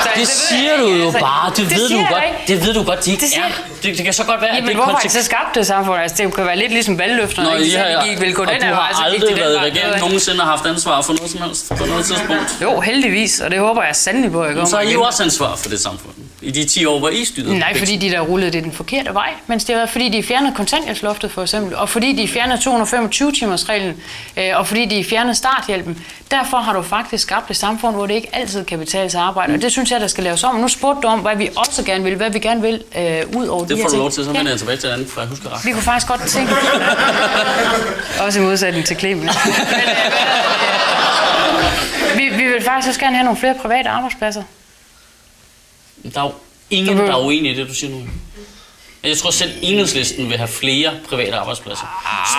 Så, 0.04 0.10
det 0.14 0.20
ved 0.20 0.26
siger 0.26 0.78
du 0.78 0.86
ikke. 0.88 0.98
jo 1.00 1.06
Altså, 1.06 1.20
bare. 1.20 1.52
Det, 1.58 1.66
ved 1.72 1.88
siger 1.88 2.08
du 2.08 2.14
godt. 2.14 2.24
ikke. 2.28 2.60
Det 2.60 2.66
ved 2.68 2.74
du 2.74 2.84
godt, 2.84 3.06
de 3.06 3.12
ikke 3.12 3.22
Det 3.22 3.30
siger- 3.30 3.44
er. 3.46 3.50
Det, 3.84 3.98
det 3.98 4.04
kan 4.06 4.14
så 4.14 4.24
godt 4.24 4.42
være, 4.42 4.50
at 4.50 4.56
Jamen, 4.56 4.68
det 4.68 4.74
er 4.74 4.78
hvorfor 4.78 4.92
har 4.92 5.00
de 5.00 5.10
så 5.10 5.24
skabt 5.24 5.56
det 5.56 5.68
samfund? 5.68 6.02
Altså, 6.02 6.24
det 6.24 6.34
kan 6.36 6.46
være 6.46 6.58
lidt 6.58 6.72
ligesom 6.72 7.00
valgløfterne. 7.00 7.50
Nå, 7.50 7.56
ikke? 7.56 7.68
I 7.68 7.72
Så 7.72 7.78
har, 7.80 8.02
de 8.02 8.10
gik, 8.10 8.22
vil 8.22 8.34
gå 8.34 8.42
og 8.42 8.48
den 8.48 8.60
du 8.62 8.66
her 8.66 8.74
vej, 8.74 8.82
har 8.82 8.94
så 8.94 9.12
gik 9.12 9.22
aldrig 9.24 9.38
de 9.38 9.44
den 9.44 9.56
vej. 9.56 9.64
regering 9.70 10.00
nogensinde 10.00 10.40
har 10.40 10.46
haft 10.56 10.66
ansvar 10.66 11.02
for 11.02 11.14
noget 11.14 11.32
som 11.32 11.42
helst 11.42 11.70
på 11.78 11.86
noget 11.86 12.06
tidspunkt. 12.06 12.58
Jo, 12.62 12.80
heldigvis, 12.80 13.40
og 13.40 13.52
det 13.52 13.60
håber 13.60 13.84
jeg 13.84 13.96
sandelig 13.96 14.32
på, 14.32 14.42
at 14.42 14.48
jeg 14.48 14.56
kommer 14.56 14.70
Så 14.70 14.76
har 14.76 14.84
I 14.84 14.94
jo 14.94 15.02
også 15.02 15.24
ansvar 15.24 15.56
for 15.56 15.70
det 15.70 15.80
samfund. 15.80 16.14
I 16.42 16.52
de 16.52 16.66
10 16.66 16.86
år, 16.86 17.00
hvor 17.00 17.10
I 17.10 17.26
styrede. 17.26 17.60
Nej, 17.60 17.78
fordi 17.78 17.96
de 17.96 18.10
der 18.10 18.20
rullede 18.20 18.52
det 18.52 18.64
den 18.64 18.72
forkerte 18.72 19.14
vej, 19.14 19.30
mens 19.48 19.66
det 19.66 19.76
var 19.76 19.86
fordi 19.86 20.10
de 20.10 20.24
fjernede 20.24 20.54
kontanthjælpsloftet 20.56 21.32
for 21.32 21.42
eksempel, 21.42 21.76
og 21.76 21.90
fordi 21.90 22.14
de 22.14 22.28
fjernede 22.28 22.62
225 22.62 23.32
timers 23.32 23.70
reglen, 23.70 23.96
øh, 24.38 24.50
og 24.56 24.68
fordi 24.68 24.86
de 24.86 25.04
fjernede 25.04 25.36
starthjælpen. 25.36 26.04
Derfor 26.32 26.58
har 26.58 26.74
du 26.74 26.82
faktisk 26.82 27.24
skabt 27.24 27.52
et 27.52 27.58
samfund, 27.58 27.96
hvor 27.96 28.08
det 28.08 28.14
ikke 28.14 28.30
altid 28.34 28.66
kan 28.66 28.80
betale 28.80 29.10
sig 29.10 29.22
at 29.22 29.28
arbejde, 29.28 29.54
og 29.54 29.62
det 29.62 29.72
synes 29.72 29.92
jeg, 29.92 30.00
der 30.02 30.08
skal 30.08 30.24
laves 30.24 30.44
om. 30.44 30.56
Og 30.56 30.62
nu 30.62 30.68
spurgte 30.68 31.02
du 31.02 31.08
om, 31.08 31.20
hvad 31.20 31.36
vi 31.36 31.50
også 31.56 31.84
gerne 31.84 32.04
vil, 32.04 32.16
hvad 32.16 32.30
vi 32.30 32.40
gerne 32.40 32.62
vil 32.62 32.84
øh, 32.98 33.24
ud 33.36 33.48
over 33.48 33.64
de 33.64 33.70
Det 33.70 33.78
her 33.78 33.84
får 33.84 33.90
du 33.90 33.98
lov 33.98 34.12
til, 34.12 34.26
så 34.26 34.32
vender 34.32 34.52
jeg 34.52 34.60
tilbage 34.60 34.78
til 34.78 34.84
den 34.84 34.94
anden, 34.94 35.08
for 35.08 35.22
jeg 35.22 35.30
husker 35.30 35.50
ret. 35.56 35.66
Vi 35.66 35.72
kunne 35.72 35.82
faktisk 35.82 36.08
godt 36.08 36.22
tænke. 36.22 36.54
også 38.26 38.40
i 38.40 38.44
modsætning 38.44 38.86
til 38.86 38.98
Clemen. 39.00 39.24
Men, 39.24 39.30
øh, 39.30 39.36
det? 42.16 42.32
vi, 42.32 42.44
vi 42.44 42.52
vil 42.52 42.64
faktisk 42.64 42.88
også 42.88 43.00
gerne 43.00 43.16
have 43.16 43.26
nogle 43.26 43.40
flere 43.40 43.56
private 43.62 43.90
arbejdspladser. 43.90 44.44
Der 46.14 46.22
er 46.22 46.26
jo 46.26 46.34
ingen, 46.70 46.98
der 46.98 47.12
er 47.12 47.26
uenig 47.26 47.52
i 47.52 47.56
det, 47.56 47.68
du 47.70 47.74
siger 47.74 47.92
nu. 47.92 48.02
Jeg 49.04 49.18
tror 49.18 49.32
selv, 49.32 49.52
enhedslisten 49.62 50.30
vil 50.30 50.38
have 50.38 50.48
flere 50.48 50.92
private 51.10 51.36
arbejdspladser. 51.36 51.86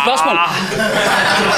Spørgsmål. 0.05 0.38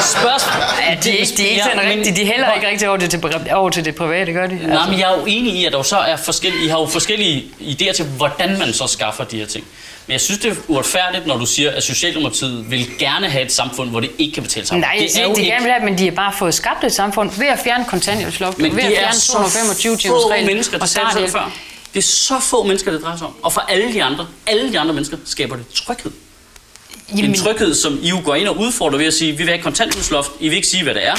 Spørgsmål. 0.00 0.62
Ja, 0.88 0.94
de, 1.04 1.10
er 1.10 1.16
ikke, 1.20 1.32
de 1.36 1.42
er 1.46 1.50
ikke 1.50 1.62
sådan 1.62 1.90
rigtigt. 1.90 2.16
De 2.16 2.24
hælder 2.24 2.52
ikke 2.52 2.68
rigtig 2.68 2.88
over 2.88 2.98
til, 2.98 3.10
til, 3.10 3.20
over 3.54 3.70
til 3.70 3.84
det 3.84 3.94
private, 3.94 4.32
gør 4.32 4.46
de? 4.46 4.54
Altså, 4.54 4.68
Nej, 4.68 4.90
men 4.90 4.98
jeg 4.98 5.12
er 5.12 5.18
jo 5.18 5.24
enig 5.26 5.54
i, 5.54 5.64
at 5.64 5.72
der 5.72 5.82
så 5.82 5.96
er 5.96 6.16
forskellige, 6.16 6.64
I 6.64 6.68
har 6.68 6.78
jo 6.80 6.86
forskellige 6.86 7.44
idéer 7.60 7.92
til, 7.92 8.04
hvordan 8.04 8.58
man 8.58 8.72
så 8.72 8.86
skaffer 8.86 9.24
de 9.24 9.38
her 9.38 9.46
ting. 9.46 9.64
Men 10.06 10.12
jeg 10.12 10.20
synes, 10.20 10.40
det 10.40 10.50
er 10.50 10.54
uretfærdigt, 10.68 11.26
når 11.26 11.36
du 11.36 11.46
siger, 11.46 11.70
at 11.70 11.82
Socialdemokratiet 11.82 12.70
vil 12.70 12.98
gerne 12.98 13.28
have 13.28 13.44
et 13.44 13.52
samfund, 13.52 13.90
hvor 13.90 14.00
det 14.00 14.10
ikke 14.18 14.34
kan 14.34 14.42
betale 14.42 14.66
sig. 14.66 14.78
Nej, 14.78 14.98
jeg 15.00 15.10
siger 15.10 15.26
ikke, 15.26 15.40
de 15.40 15.44
gerne 15.46 15.62
vil 15.62 15.72
have, 15.72 15.84
men 15.84 15.98
de 15.98 16.04
har 16.04 16.10
bare 16.14 16.32
fået 16.38 16.54
skabt 16.54 16.84
et 16.84 16.92
samfund 16.92 17.30
ved 17.38 17.46
at 17.46 17.58
fjerne 17.64 17.84
kontanthjælpsloftet, 17.84 18.62
Men 18.62 18.76
ved 18.76 18.82
at 18.82 18.88
det 18.90 18.96
er 18.96 19.00
fjerne 19.00 19.14
så 19.20 19.32
225 19.32 19.96
timers 19.96 20.22
få 20.22 20.30
regel 20.30 20.46
mennesker, 20.46 20.76
og 20.76 20.80
det 20.80 20.88
sagde 20.90 21.06
jeg 21.06 21.12
selv 21.12 21.28
starthjælp. 21.30 21.52
før. 21.52 21.56
Det 21.94 21.98
er 21.98 22.02
så 22.02 22.40
få 22.40 22.62
mennesker, 22.62 22.90
det 22.92 23.02
drejer 23.02 23.16
sig 23.16 23.26
om. 23.26 23.34
Og 23.42 23.52
for 23.52 23.60
alle 23.60 23.92
de 23.92 24.02
andre, 24.02 24.26
alle 24.46 24.72
de 24.72 24.78
andre 24.78 24.94
mennesker, 24.94 25.16
skaber 25.24 25.56
det 25.56 25.68
tryghed. 25.68 26.10
Jamen, 27.10 27.24
En 27.24 27.34
tryghed, 27.34 27.74
som 27.74 27.98
I 28.02 28.08
jo 28.08 28.20
går 28.24 28.34
ind 28.34 28.48
og 28.48 28.58
udfordrer 28.58 28.98
ved 28.98 29.06
at 29.06 29.14
sige, 29.14 29.32
vi 29.32 29.36
vil 29.38 29.48
have 29.48 29.62
kontanthjælpsloft, 29.62 30.30
I 30.40 30.48
vil 30.48 30.56
ikke 30.56 30.68
sige, 30.68 30.82
hvad 30.82 30.94
det 30.94 31.06
er. 31.06 31.14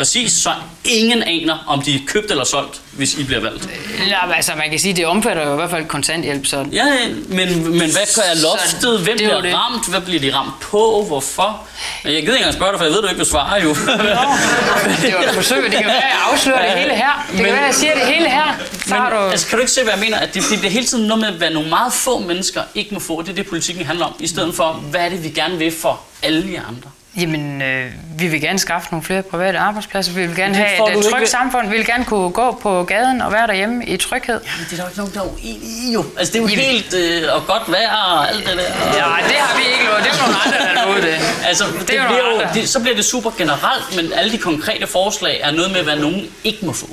Præcis, 0.00 0.32
så 0.32 0.50
ingen 0.84 1.22
aner, 1.22 1.64
om 1.66 1.82
de 1.82 1.94
er 1.94 1.98
købt 2.06 2.30
eller 2.30 2.44
solgt, 2.44 2.80
hvis 2.92 3.14
I 3.14 3.24
bliver 3.24 3.40
valgt. 3.40 3.68
ja, 4.08 4.32
altså, 4.34 4.52
man 4.56 4.70
kan 4.70 4.78
sige, 4.78 4.96
det 4.96 5.06
omfatter 5.06 5.46
jo 5.46 5.52
i 5.52 5.56
hvert 5.56 5.70
fald 5.70 5.86
kontanthjælp, 5.86 6.46
så 6.46 6.66
Ja, 6.72 6.84
men, 7.28 7.70
men 7.70 7.90
hvad 7.90 8.18
er 8.24 8.42
loftet? 8.42 9.00
Hvem 9.00 9.16
er 9.20 9.24
jo 9.24 9.28
bliver 9.28 9.40
det. 9.40 9.54
ramt? 9.54 9.88
Hvad 9.88 10.00
bliver 10.00 10.20
de 10.20 10.34
ramt 10.34 10.60
på? 10.60 11.04
Hvorfor? 11.08 11.66
Jeg 12.04 12.10
gider 12.12 12.18
ikke 12.20 12.36
engang 12.36 12.54
spørge 12.54 12.72
dig, 12.72 12.78
for 12.78 12.84
jeg 12.84 12.94
ved, 12.94 13.02
du 13.02 13.08
ikke 13.08 13.16
vil 13.18 13.26
svare 13.26 13.62
jo. 13.62 13.68
det 13.68 15.14
var 15.14 15.22
et 15.28 15.34
forsøg. 15.34 15.62
Det 15.62 15.72
kan 15.72 15.86
være, 15.86 15.96
at 15.96 16.02
jeg 16.02 16.18
afslører 16.32 16.70
det 16.70 16.80
hele 16.82 16.94
her. 16.94 17.26
Det 17.28 17.36
kan 17.36 17.44
Men- 17.44 17.52
være, 17.52 17.60
at 17.60 17.66
jeg 17.66 17.74
siger 17.74 17.92
det 17.94 18.02
hele 18.02 18.28
her. 18.30 18.54
Så 18.86 18.94
Men, 18.94 19.02
du... 19.12 19.16
altså, 19.30 19.46
kan 19.46 19.58
du 19.58 19.60
ikke 19.60 19.72
se, 19.72 19.82
hvad 19.82 19.92
jeg 19.92 20.00
mener? 20.00 20.18
At 20.18 20.34
det, 20.34 20.42
det 20.50 20.58
bliver 20.58 20.72
hele 20.72 20.86
tiden 20.86 21.04
noget 21.06 21.20
med, 21.20 21.32
hvad 21.32 21.50
nogle 21.50 21.68
meget 21.68 21.92
få 21.92 22.18
mennesker 22.18 22.62
ikke 22.74 22.94
må 22.94 23.00
få. 23.00 23.22
Det 23.22 23.28
er 23.28 23.34
det, 23.34 23.46
politikken 23.48 23.86
handler 23.86 24.06
om. 24.06 24.14
I 24.20 24.26
stedet 24.26 24.54
for, 24.54 24.72
hvad 24.72 25.00
er 25.00 25.08
det, 25.08 25.24
vi 25.24 25.28
gerne 25.28 25.58
vil 25.58 25.72
for 25.72 26.00
alle 26.22 26.42
de 26.42 26.58
andre? 26.58 26.90
Jamen, 27.20 27.62
øh, 27.62 27.92
vi 28.18 28.26
vil 28.28 28.40
gerne 28.40 28.58
skaffe 28.58 28.88
nogle 28.90 29.04
flere 29.04 29.22
private 29.22 29.58
arbejdspladser. 29.58 30.12
Vi 30.12 30.26
vil 30.26 30.36
gerne 30.36 30.54
det 30.54 30.62
have 30.64 30.90
et 30.90 30.96
ikke 30.96 31.08
trygt 31.10 31.20
ved- 31.20 31.26
samfund. 31.26 31.68
Vi 31.68 31.76
vil 31.76 31.86
gerne 31.86 32.04
kunne 32.04 32.30
gå 32.30 32.58
på 32.62 32.84
gaden 32.84 33.20
og 33.20 33.32
være 33.32 33.46
derhjemme 33.46 33.84
i 33.86 33.96
tryghed. 33.96 34.40
Jamen, 34.46 34.66
det 34.70 34.78
er 34.78 34.82
der 34.82 34.88
ikke 34.88 34.98
nogen, 34.98 35.14
der 35.14 35.20
er 35.20 35.24
uenige 35.32 35.92
jo. 35.92 36.04
Altså, 36.18 36.32
det 36.32 36.38
er 36.38 36.42
jo 36.42 36.48
Jamen- 36.48 36.64
helt 36.64 36.94
øh, 36.94 37.34
og 37.34 37.46
godt 37.46 37.62
vejr 37.70 37.96
og 37.96 38.28
alt 38.28 38.38
det 38.46 38.56
der. 38.56 38.62
Ja, 38.62 39.28
det 39.28 39.36
har 39.36 39.58
vi 39.58 39.64
ikke 39.72 39.84
lovet. 39.84 40.04
Det 40.04 40.12
er 40.12 40.22
nogle 40.22 40.36
andre, 40.44 40.58
der 40.80 40.86
lovet 40.86 41.02
det. 41.02 41.46
Altså, 41.48 41.64
det 41.64 41.96
jo 41.96 42.02
bliver 42.08 42.18
jo, 42.34 42.40
det, 42.54 42.68
så 42.68 42.80
bliver 42.80 42.96
det 42.96 43.04
super 43.04 43.30
generelt, 43.38 43.96
men 43.96 44.12
alle 44.12 44.32
de 44.32 44.38
konkrete 44.38 44.86
forslag 44.86 45.40
er 45.42 45.50
noget 45.50 45.70
med, 45.72 45.82
hvad 45.82 45.96
nogen 45.96 46.22
ikke 46.44 46.66
må 46.66 46.72
få. 46.72 46.88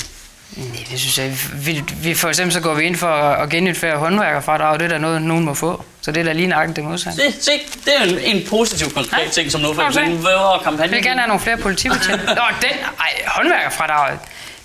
Nej, 0.58 0.68
det 0.92 1.00
synes 1.00 1.18
jeg. 1.18 1.38
Vi, 1.66 1.84
vi 2.02 2.14
for 2.14 2.28
eksempel 2.30 2.54
så 2.54 2.60
går 2.60 2.74
vi 2.74 2.84
ind 2.84 2.96
for 2.96 3.08
at 3.14 3.50
genindføre 3.50 3.98
håndværkerfradrag. 3.98 4.80
Det 4.80 4.86
er 4.86 4.90
der 4.90 4.98
noget, 4.98 5.22
nogen 5.22 5.44
må 5.46 5.54
få. 5.54 5.84
Så 6.08 6.12
det 6.12 6.20
er 6.20 6.24
da 6.24 6.32
lige 6.34 6.48
nøjagtigt 6.48 6.76
det 6.76 6.84
modsatte. 6.84 7.18
Se, 7.32 7.42
se, 7.42 7.52
det 7.86 7.94
er 8.00 8.04
en, 8.04 8.20
en 8.38 8.48
positiv, 8.50 8.92
konkret 8.94 9.20
Ja. 9.26 9.30
ting, 9.30 9.52
som 9.52 9.62
noget 9.62 9.76
for 9.76 9.84
eksempel 9.84 10.18
væver 10.18 10.62
kampagne. 10.64 10.90
Vi 10.90 10.96
vil 10.96 11.04
gerne 11.06 11.20
have 11.22 11.28
nogle 11.28 11.42
flere 11.42 11.58
politibetjente. 11.58 12.26
Nå, 12.40 12.42
den, 12.62 12.72
ej, 13.00 13.10
håndværkerfradraget, 13.28 14.20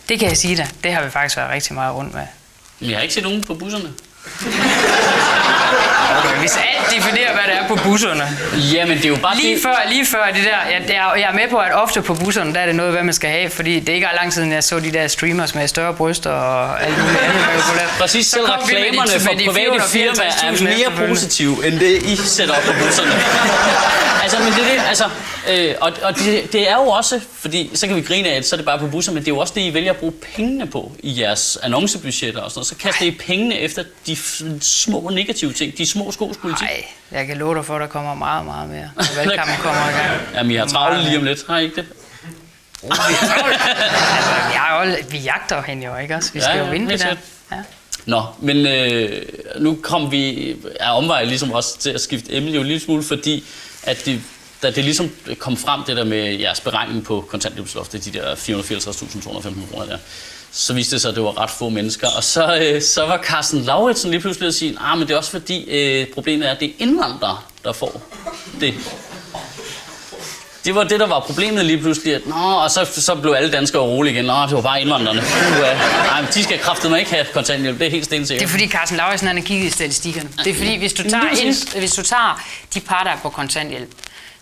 det 0.08 0.18
kan 0.18 0.28
jeg 0.28 0.36
sige 0.36 0.56
dig. 0.56 0.68
Det 0.84 0.92
har 0.92 1.02
vi 1.04 1.10
faktisk 1.10 1.36
været 1.36 1.50
rigtig 1.50 1.74
meget 1.74 1.94
rundt 1.94 2.14
med. 2.14 2.22
Men 2.80 2.90
jeg 2.90 2.98
har 2.98 3.02
ikke 3.02 3.14
set 3.14 3.22
nogen 3.22 3.44
på 3.44 3.54
busserne. 3.54 3.84
Hvis 6.40 6.56
alt 6.56 6.90
definerer, 6.96 7.32
hvad 7.32 7.42
det 7.46 7.54
er 7.62 7.68
på 7.68 7.74
busserne. 7.74 8.24
Jamen, 8.72 8.96
det 8.96 9.04
er 9.04 9.08
jo 9.08 9.16
bare 9.16 9.36
Lige 9.36 9.54
det. 9.54 9.62
før, 9.62 9.76
lige 9.88 10.06
før 10.06 10.24
det 10.34 10.44
der, 10.44 10.70
jeg, 10.72 10.82
jeg, 10.88 11.12
jeg 11.16 11.28
er 11.28 11.32
med 11.34 11.48
på, 11.50 11.56
at 11.56 11.72
ofte 11.74 12.02
på 12.02 12.14
busserne, 12.14 12.54
der 12.54 12.60
er 12.60 12.66
det 12.66 12.74
noget, 12.74 12.92
hvad 12.92 13.02
man 13.02 13.14
skal 13.14 13.30
have, 13.30 13.50
fordi 13.50 13.80
det 13.80 13.88
er 13.88 13.94
ikke 13.94 14.08
lang 14.20 14.32
tid 14.32 14.34
siden, 14.40 14.52
jeg 14.52 14.64
så 14.64 14.80
de 14.80 14.92
der 14.92 15.08
streamers 15.08 15.54
med 15.54 15.68
større 15.68 15.94
bryster 15.94 16.30
og 16.30 16.82
alt 16.84 16.98
muligt 17.02 17.20
andet, 17.20 17.42
lave. 17.76 17.88
Præcis, 17.98 18.26
selv 18.26 18.46
de- 18.46 18.52
reklamerne 18.52 19.20
for 19.20 19.32
private 19.34 19.82
firmaer 19.92 20.12
464.000 20.12 20.68
er 20.68 20.96
mere 20.98 21.08
positive, 21.08 21.66
end 21.66 21.80
det 21.80 22.02
I 22.02 22.16
sætter 22.16 22.54
op 22.54 22.62
på 22.62 22.72
busserne. 22.86 23.12
Altså, 24.22 24.38
men 24.38 24.52
det, 24.52 24.62
er 24.62 24.74
det, 24.74 24.82
altså, 24.88 25.04
øh, 25.50 25.74
og, 25.80 25.92
og 26.02 26.18
det, 26.18 26.52
det 26.52 26.68
er 26.70 26.74
jo 26.74 26.86
også, 26.88 27.20
fordi 27.32 27.70
så 27.74 27.86
kan 27.86 27.96
vi 27.96 28.02
grine 28.02 28.28
af, 28.28 28.36
at 28.36 28.46
så 28.46 28.54
er 28.54 28.56
det 28.56 28.66
bare 28.66 28.78
på 28.78 28.86
busser, 28.86 29.12
men 29.12 29.22
det 29.22 29.28
er 29.28 29.34
jo 29.34 29.38
også 29.38 29.54
det, 29.56 29.60
I 29.60 29.74
vælger 29.74 29.92
at 29.92 29.98
bruge 29.98 30.12
pengene 30.12 30.66
på 30.66 30.92
i 31.02 31.20
jeres 31.20 31.58
annoncebudgetter 31.62 32.40
og 32.40 32.50
sådan 32.50 32.58
noget. 32.58 32.66
Så 32.66 32.74
kaster 32.74 33.06
I 33.06 33.10
pengene 33.10 33.58
efter 33.58 33.84
de 34.06 34.16
små 34.60 35.10
negative 35.12 35.52
ting, 35.52 35.78
de 35.78 35.86
små 35.86 36.12
skos 36.12 36.36
politik. 36.36 36.68
Nej, 36.68 36.84
jeg 37.10 37.26
kan 37.26 37.36
love 37.36 37.54
dig 37.54 37.64
for, 37.64 37.74
at 37.74 37.80
der 37.80 37.86
kommer 37.86 38.14
meget, 38.14 38.44
meget 38.44 38.68
mere, 38.68 38.90
når 38.96 39.04
valgkampen 39.24 39.56
kommer 39.56 39.88
i 39.88 39.92
gang. 39.92 40.20
Jamen, 40.34 40.52
I 40.52 40.54
har 40.54 40.66
travlt 40.66 41.04
lige 41.04 41.18
om 41.18 41.24
lidt, 41.24 41.46
har 41.46 41.58
I 41.58 41.64
ikke 41.64 41.76
det? 41.76 41.86
altså, 42.82 43.02
vi, 44.48 44.54
har 44.54 44.84
jo, 44.84 44.94
vi 45.10 45.18
jagter 45.18 45.62
hende 45.62 45.86
jo, 45.86 45.96
ikke 45.96 46.14
også? 46.14 46.32
Vi 46.32 46.40
skal 46.40 46.56
ja, 46.56 46.64
jo 46.64 46.70
vinde 46.70 46.92
det 46.92 47.00
der. 47.00 47.16
Ja. 47.52 47.62
Nå, 48.06 48.22
men 48.38 48.66
øh, 48.66 49.22
nu 49.58 49.78
kom 49.82 50.10
vi 50.10 50.56
af 50.80 50.96
omvej 50.96 51.24
ligesom 51.24 51.52
også 51.52 51.78
til 51.78 51.90
at 51.90 52.00
skifte 52.00 52.32
emne 52.36 52.50
jo 52.50 52.60
en 52.60 52.66
lille 52.66 52.80
smule, 52.80 53.02
fordi 53.02 53.44
at 53.82 54.02
det, 54.04 54.20
da 54.62 54.70
det 54.70 54.84
ligesom 54.84 55.10
kom 55.38 55.56
frem, 55.56 55.82
det 55.86 55.96
der 55.96 56.04
med 56.04 56.38
jeres 56.38 56.60
beregning 56.60 57.04
på 57.04 57.24
kontanthjælpsloftet, 57.30 58.04
de 58.04 58.10
der 58.12 58.34
454.215 58.34 59.70
kroner 59.72 59.86
der, 59.86 59.98
så 60.52 60.74
viste 60.74 60.94
det 60.94 61.00
sig, 61.02 61.08
at 61.08 61.14
det 61.14 61.24
var 61.24 61.38
ret 61.40 61.50
få 61.50 61.68
mennesker. 61.68 62.08
Og 62.16 62.24
så, 62.24 62.56
øh, 62.62 62.82
så 62.82 63.06
var 63.06 63.22
Carsten 63.22 63.60
Lauritsen 63.60 64.10
lige 64.10 64.20
pludselig 64.20 64.46
at 64.48 64.54
sige, 64.54 64.76
ah, 64.80 64.98
men 64.98 65.08
det 65.08 65.14
er 65.14 65.18
også 65.18 65.30
fordi, 65.30 65.64
øh, 65.70 66.06
problemet 66.14 66.48
er, 66.48 66.52
at 66.52 66.60
det 66.60 66.68
er 66.68 66.72
indvandrere, 66.78 67.38
der 67.64 67.72
får 67.72 68.02
det. 68.60 68.74
Det 70.64 70.74
var 70.74 70.84
det, 70.84 71.00
der 71.00 71.06
var 71.06 71.20
problemet 71.20 71.64
lige 71.64 71.78
pludselig. 71.78 72.14
At, 72.14 72.26
Nå, 72.26 72.34
og 72.34 72.70
så, 72.70 72.84
så 72.84 73.14
blev 73.14 73.32
alle 73.32 73.52
danskere 73.52 73.82
rolige 73.82 74.12
igen. 74.14 74.24
Nå, 74.24 74.42
det 74.46 74.52
var 74.52 74.60
bare 74.60 74.80
indvandrerne. 74.80 75.20
Uh, 75.20 75.58
nej, 76.06 76.20
men 76.22 76.30
de 76.34 76.44
skal 76.44 76.58
kraftedeme 76.58 76.98
ikke 76.98 77.10
have 77.10 77.26
kontanthjælp. 77.34 77.78
Det 77.78 77.86
er 77.86 77.90
helt 77.90 78.00
Det 78.00 78.06
stensikkert. 78.06 78.44
er 78.48 78.50
fordi 78.50 78.68
Carsten 78.68 78.96
Lauritsen 78.96 79.28
har 79.28 79.40
kigget 79.40 79.66
i 79.66 79.70
statistikkerne. 79.70 80.28
Det 80.44 80.50
er 80.50 80.54
fordi, 80.54 80.76
hvis 80.76 80.92
du 80.92 81.02
tager, 81.02 81.30
ind, 81.42 81.78
hvis 81.78 81.92
du 81.94 82.02
tager 82.02 82.42
de 82.74 82.80
par, 82.80 83.04
der 83.04 83.10
er 83.10 83.16
på 83.22 83.28
kontanthjælp, 83.28 83.90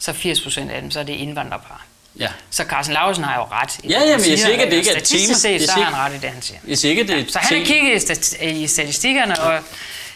så 0.01 0.13
80 0.13 0.41
procent 0.41 0.71
af 0.71 0.81
dem, 0.81 0.91
så 0.91 1.01
er 1.01 1.05
det 1.05 1.13
indvandrerpar. 1.13 1.87
Ja. 2.19 2.29
Så 2.51 2.65
Carsten 2.65 2.95
Lauritsen 2.95 3.25
har 3.25 3.37
jo 3.37 3.43
ret. 3.43 3.79
i 3.85 3.89
Ja, 3.89 3.95
det, 4.01 4.05
ja, 4.07 4.11
han 4.11 4.21
men 4.21 4.31
jeg 4.31 4.39
siger 4.39 4.49
ikke, 4.49 4.65
at 4.65 4.71
det 4.71 4.77
ikke 4.77 4.91
er 4.91 4.97
et 4.97 5.05
tema. 5.05 5.35
Set, 5.35 5.63
så 5.63 5.73
har 5.73 5.83
han 5.85 5.95
ret 6.13 6.19
i 6.19 6.21
det, 6.23 6.31
han 6.31 6.43
siger. 6.43 6.59
Jeg 6.69 6.79
siger 6.79 6.91
ikke, 6.91 7.03
det 7.03 7.11
er 7.11 7.19
et 7.19 7.33
Så 7.33 7.39
han 7.39 7.59
har 7.59 7.65
kigget 7.65 7.97
i, 7.97 7.99
stat- 8.07 8.37
i 8.43 8.67
statistikkerne, 8.67 9.41
og 9.41 9.61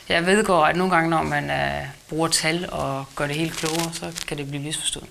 jeg 0.08 0.26
vedgår, 0.26 0.64
at 0.64 0.76
nogle 0.76 0.94
gange, 0.94 1.10
når 1.10 1.22
man 1.22 1.44
uh, 1.50 1.86
bruger 2.08 2.28
tal 2.28 2.68
og 2.72 3.04
gør 3.16 3.26
det 3.26 3.36
helt 3.36 3.56
klogere, 3.56 3.90
så 3.92 4.06
kan 4.28 4.36
det 4.38 4.48
blive 4.48 4.62
misforstået. 4.62 5.06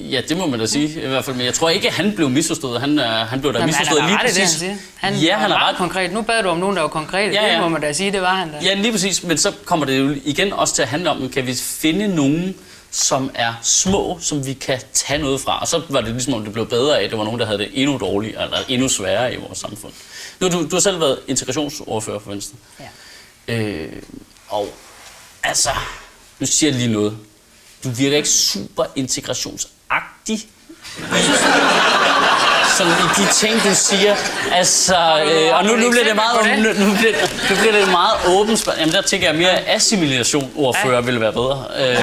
Ja, 0.00 0.20
det 0.28 0.36
må 0.36 0.46
man 0.46 0.60
da 0.60 0.66
sige 0.66 1.02
i 1.02 1.06
hvert 1.08 1.24
fald. 1.24 1.36
Men 1.36 1.46
jeg 1.46 1.54
tror 1.54 1.70
ikke, 1.70 1.88
at 1.88 1.94
han 1.94 2.12
blev 2.16 2.30
misforstået. 2.30 2.80
Han, 2.80 2.98
øh, 2.98 3.04
han 3.06 3.40
blev 3.40 3.52
da 3.52 3.58
Jamen, 3.58 3.74
han 3.74 3.80
misforstået 3.80 4.02
har 4.02 4.08
lige 4.08 4.14
i 4.14 4.28
det, 4.28 4.36
han 4.36 4.42
præcis. 4.44 4.58
siger. 4.58 4.74
Han 4.96 5.14
ja, 5.14 5.36
han 5.36 5.50
meget 5.50 5.68
ret. 5.68 5.76
konkret. 5.76 6.12
Nu 6.12 6.22
bad 6.22 6.42
du 6.42 6.48
om 6.48 6.58
nogen, 6.58 6.76
der 6.76 6.82
var 6.82 6.88
konkrete. 6.88 7.34
Ja, 7.34 7.46
ja. 7.46 7.52
Det 7.52 7.60
må 7.60 7.68
man 7.68 7.80
da 7.80 7.92
sige, 7.92 8.12
det 8.12 8.20
var 8.20 8.34
han 8.34 8.52
da. 8.52 8.58
Ja, 8.62 8.74
lige 8.74 8.92
præcis. 8.92 9.22
Men 9.22 9.38
så 9.38 9.52
kommer 9.64 9.86
det 9.86 9.98
jo 9.98 10.16
igen 10.24 10.52
også 10.52 10.74
til 10.74 10.82
at 10.82 10.88
handle 10.88 11.10
om, 11.10 11.28
kan 11.28 11.46
vi 11.46 11.54
finde 11.80 12.08
nogen, 12.08 12.54
som 12.94 13.30
er 13.34 13.54
små, 13.62 14.18
som 14.20 14.46
vi 14.46 14.52
kan 14.52 14.80
tage 14.92 15.18
noget 15.18 15.40
fra. 15.40 15.60
Og 15.60 15.68
så 15.68 15.82
var 15.88 16.00
det 16.00 16.10
ligesom, 16.10 16.34
om 16.34 16.44
det 16.44 16.52
blev 16.52 16.68
bedre 16.68 16.98
af, 16.98 17.04
at 17.04 17.10
det 17.10 17.18
var 17.18 17.24
nogen, 17.24 17.40
der 17.40 17.46
havde 17.46 17.58
det 17.58 17.70
endnu 17.72 17.98
dårligere, 17.98 18.44
eller 18.44 18.58
endnu 18.68 18.88
sværere 18.88 19.34
i 19.34 19.36
vores 19.36 19.58
samfund. 19.58 19.92
Nu, 20.40 20.48
du, 20.48 20.62
du 20.62 20.76
har 20.76 20.80
selv 20.80 21.00
været 21.00 21.18
integrationsordfører 21.28 22.18
for 22.18 22.30
Venstre. 22.30 22.56
Ja. 23.48 23.54
Øh, 23.54 24.02
og 24.48 24.68
altså, 25.42 25.70
nu 26.38 26.46
siger 26.46 26.70
jeg 26.70 26.78
lige 26.80 26.92
noget. 26.92 27.18
Du 27.84 27.88
virker 27.88 28.16
ikke 28.16 28.28
super 28.28 28.84
integrationsagtig. 28.96 30.48
Sådan 32.78 32.92
i 32.92 33.22
de 33.22 33.32
ting, 33.32 33.54
du 33.64 33.74
siger. 33.74 34.16
Altså, 34.52 34.96
øh, 34.96 35.58
og 35.58 35.64
nu, 35.64 35.76
nu 35.76 35.90
bliver 35.90 36.04
det 36.04 36.16
meget, 36.16 36.58
nu, 36.58 36.86
nu, 36.86 36.96
bliver, 36.98 37.12
nu 37.50 37.56
bliver 37.56 37.72
det 37.72 37.90
meget 37.90 38.14
åbent 38.26 38.58
spørgsmål. 38.58 38.80
Jamen, 38.80 38.94
der 38.94 39.02
tænker 39.02 39.26
jeg 39.26 39.36
mere 39.36 39.68
assimilation 39.68 40.50
ordfører 40.56 41.00
ville 41.00 41.20
være 41.20 41.32
bedre. 41.32 41.64
Øh, 41.78 41.94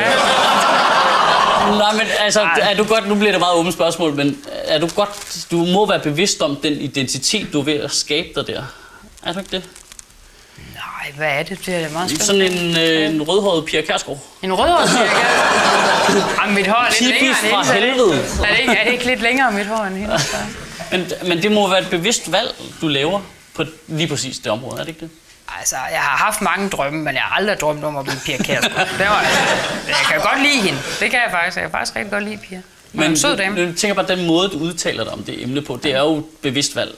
nej, 1.77 1.93
men 1.93 2.07
altså, 2.19 2.47
er 2.61 2.75
du 2.75 2.83
godt, 2.83 3.07
nu 3.07 3.15
bliver 3.15 3.31
det 3.31 3.39
meget 3.39 3.55
åbent 3.55 3.73
spørgsmål, 3.73 4.15
men 4.15 4.37
er 4.63 4.79
du 4.79 4.89
godt, 4.95 5.09
du 5.51 5.57
må 5.57 5.85
være 5.85 5.99
bevidst 5.99 6.41
om 6.41 6.55
den 6.55 6.73
identitet, 6.73 7.53
du 7.53 7.59
er 7.59 7.63
ved 7.63 7.79
at 7.79 7.91
skabe 7.91 8.27
dig 8.35 8.47
der. 8.47 8.63
Er 9.23 9.33
du 9.33 9.39
ikke 9.39 9.51
det? 9.51 9.63
Nej, 11.01 11.11
hvad 11.17 11.27
er 11.39 11.43
det? 11.43 11.65
Det 11.65 11.75
er 11.75 11.89
meget 11.89 12.09
spændende. 12.09 12.25
Sådan 12.25 12.41
en, 12.41 13.09
øh, 13.09 13.15
en 13.15 13.21
rødhåret 13.21 13.65
Pia 13.65 13.81
Kærsgaard. 13.81 14.19
En 14.41 14.53
rødhåret 14.53 14.89
cirka. 14.89 15.11
Jamen, 16.41 16.55
mit 16.55 16.67
hår 16.67 16.75
er 16.75 16.89
lidt 17.01 17.13
Pippi 17.13 17.25
længere 17.25 17.43
end 17.43 17.49
fra 17.51 17.73
er 17.73 17.75
ikke? 17.75 17.87
helvede. 17.87 18.13
Er 18.43 18.51
det, 18.51 18.59
ikke, 18.59 18.73
er 18.73 18.83
det 18.83 18.91
ikke 18.91 19.05
lidt 19.05 19.21
længere 19.21 19.51
mit 19.51 19.65
hår 19.65 19.83
end 19.83 19.95
hendes? 19.97 20.35
Men, 20.91 21.11
men 21.27 21.43
det 21.43 21.51
må 21.51 21.69
være 21.69 21.79
et 21.79 21.89
bevidst 21.89 22.31
valg, 22.31 22.55
du 22.81 22.87
laver 22.87 23.21
på 23.53 23.63
lige 23.87 24.07
præcis 24.07 24.37
det 24.39 24.51
område, 24.51 24.75
er 24.75 24.83
det 24.83 24.87
ikke 24.87 24.99
det? 24.99 25.09
Altså, 25.59 25.75
jeg 25.91 25.99
har 25.99 26.17
haft 26.17 26.41
mange 26.41 26.69
drømme, 26.69 27.03
men 27.03 27.13
jeg 27.13 27.21
har 27.21 27.35
aldrig 27.35 27.59
drømt 27.59 27.83
om 27.83 27.97
at 27.97 28.05
blive 28.05 28.17
Pia 28.25 28.37
Kjærsgaard. 28.37 28.87
Det 28.97 29.05
var, 29.05 29.21
jeg 29.87 29.95
kan 30.11 30.21
godt 30.21 30.41
lide 30.41 30.61
hende. 30.61 30.79
Det 30.99 31.11
kan 31.11 31.19
jeg 31.19 31.27
faktisk. 31.31 31.57
Jeg 31.57 31.63
kan 31.63 31.71
faktisk 31.71 31.95
rigtig 31.95 32.11
godt 32.11 32.23
lide 32.23 32.37
Pia. 32.37 32.61
Men 32.93 33.09
en 33.11 33.17
sød 33.17 33.37
dame. 33.37 33.59
jeg 33.59 33.75
tænker 33.75 34.03
bare, 34.03 34.15
den 34.15 34.27
måde, 34.27 34.49
du 34.49 34.57
udtaler 34.59 35.03
dig 35.03 35.13
om 35.13 35.23
det 35.23 35.43
emne 35.43 35.61
på, 35.61 35.79
det 35.83 35.91
er 35.91 35.99
jo 35.99 36.17
et 36.17 36.25
bevidst 36.41 36.75
valg 36.75 36.95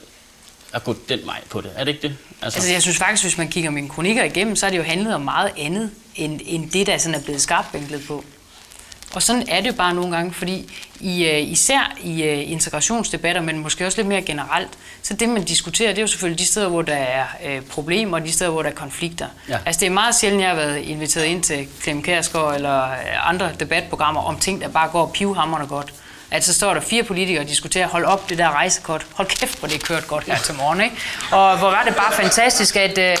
at 0.74 0.84
gå 0.84 0.96
den 1.08 1.20
vej 1.24 1.40
på 1.50 1.60
det. 1.60 1.70
Er 1.76 1.84
det 1.84 1.92
ikke 1.94 2.08
det? 2.08 2.16
Altså, 2.42 2.72
jeg 2.72 2.82
synes 2.82 2.98
faktisk, 2.98 3.24
hvis 3.24 3.38
man 3.38 3.48
kigger 3.48 3.70
mine 3.70 3.88
kronikker 3.88 4.24
igennem, 4.24 4.56
så 4.56 4.66
har 4.66 4.70
det 4.70 4.78
jo 4.78 4.82
handlet 4.82 5.14
om 5.14 5.20
meget 5.20 5.50
andet, 5.58 5.90
end, 6.16 6.40
end 6.44 6.70
det, 6.70 6.86
der 6.86 6.98
sådan 6.98 7.20
er 7.20 7.22
blevet 7.22 7.42
skarpvinklet 7.42 8.02
på. 8.06 8.24
Og 9.14 9.22
sådan 9.22 9.44
er 9.48 9.60
det 9.60 9.68
jo 9.68 9.72
bare 9.72 9.94
nogle 9.94 10.16
gange, 10.16 10.32
fordi 10.32 10.72
i, 11.00 11.24
øh, 11.24 11.50
især 11.50 11.96
i 12.02 12.22
øh, 12.22 12.50
integrationsdebatter, 12.50 13.42
men 13.42 13.58
måske 13.58 13.86
også 13.86 13.98
lidt 13.98 14.08
mere 14.08 14.22
generelt, 14.22 14.70
så 15.02 15.14
det, 15.14 15.28
man 15.28 15.44
diskuterer, 15.44 15.88
det 15.88 15.98
er 15.98 16.02
jo 16.02 16.06
selvfølgelig 16.06 16.38
de 16.38 16.46
steder, 16.46 16.68
hvor 16.68 16.82
der 16.82 16.94
er 16.94 17.24
øh, 17.46 17.62
problemer, 17.62 18.18
og 18.18 18.24
de 18.24 18.32
steder, 18.32 18.50
hvor 18.50 18.62
der 18.62 18.70
er 18.70 18.74
konflikter. 18.74 19.26
Ja. 19.48 19.58
Altså, 19.66 19.80
det 19.80 19.86
er 19.86 19.90
meget 19.90 20.14
sjældent, 20.14 20.42
jeg 20.42 20.50
har 20.50 20.56
været 20.56 20.78
inviteret 20.78 21.24
ind 21.24 21.42
til 21.42 21.68
Clem 21.82 22.02
Kærsgaard 22.02 22.54
eller 22.54 22.82
øh, 22.82 23.28
andre 23.28 23.50
debatprogrammer 23.60 24.22
om 24.22 24.38
ting, 24.38 24.60
der 24.60 24.68
bare 24.68 24.88
går 24.88 25.10
pivhammerne 25.14 25.66
godt. 25.66 25.92
Altså, 26.34 26.52
så 26.52 26.58
står 26.58 26.74
der 26.74 26.80
fire 26.80 27.02
politikere 27.02 27.42
og 27.42 27.48
diskuterer, 27.48 27.88
hold 27.88 28.04
op 28.04 28.28
det 28.30 28.38
der 28.38 28.50
rejsekort. 28.50 29.06
Hold 29.12 29.28
kæft, 29.28 29.58
hvor 29.58 29.68
det 29.68 29.74
er 29.74 29.86
kørt 29.86 30.06
godt 30.06 30.24
her 30.24 30.38
til 30.38 30.54
morgen, 30.54 30.80
ikke? 30.80 30.96
Og 31.32 31.58
hvor 31.58 31.70
var 31.70 31.82
det 31.86 31.94
bare 31.96 32.12
fantastisk, 32.12 32.76
at 32.76 32.98
øh, 32.98 33.16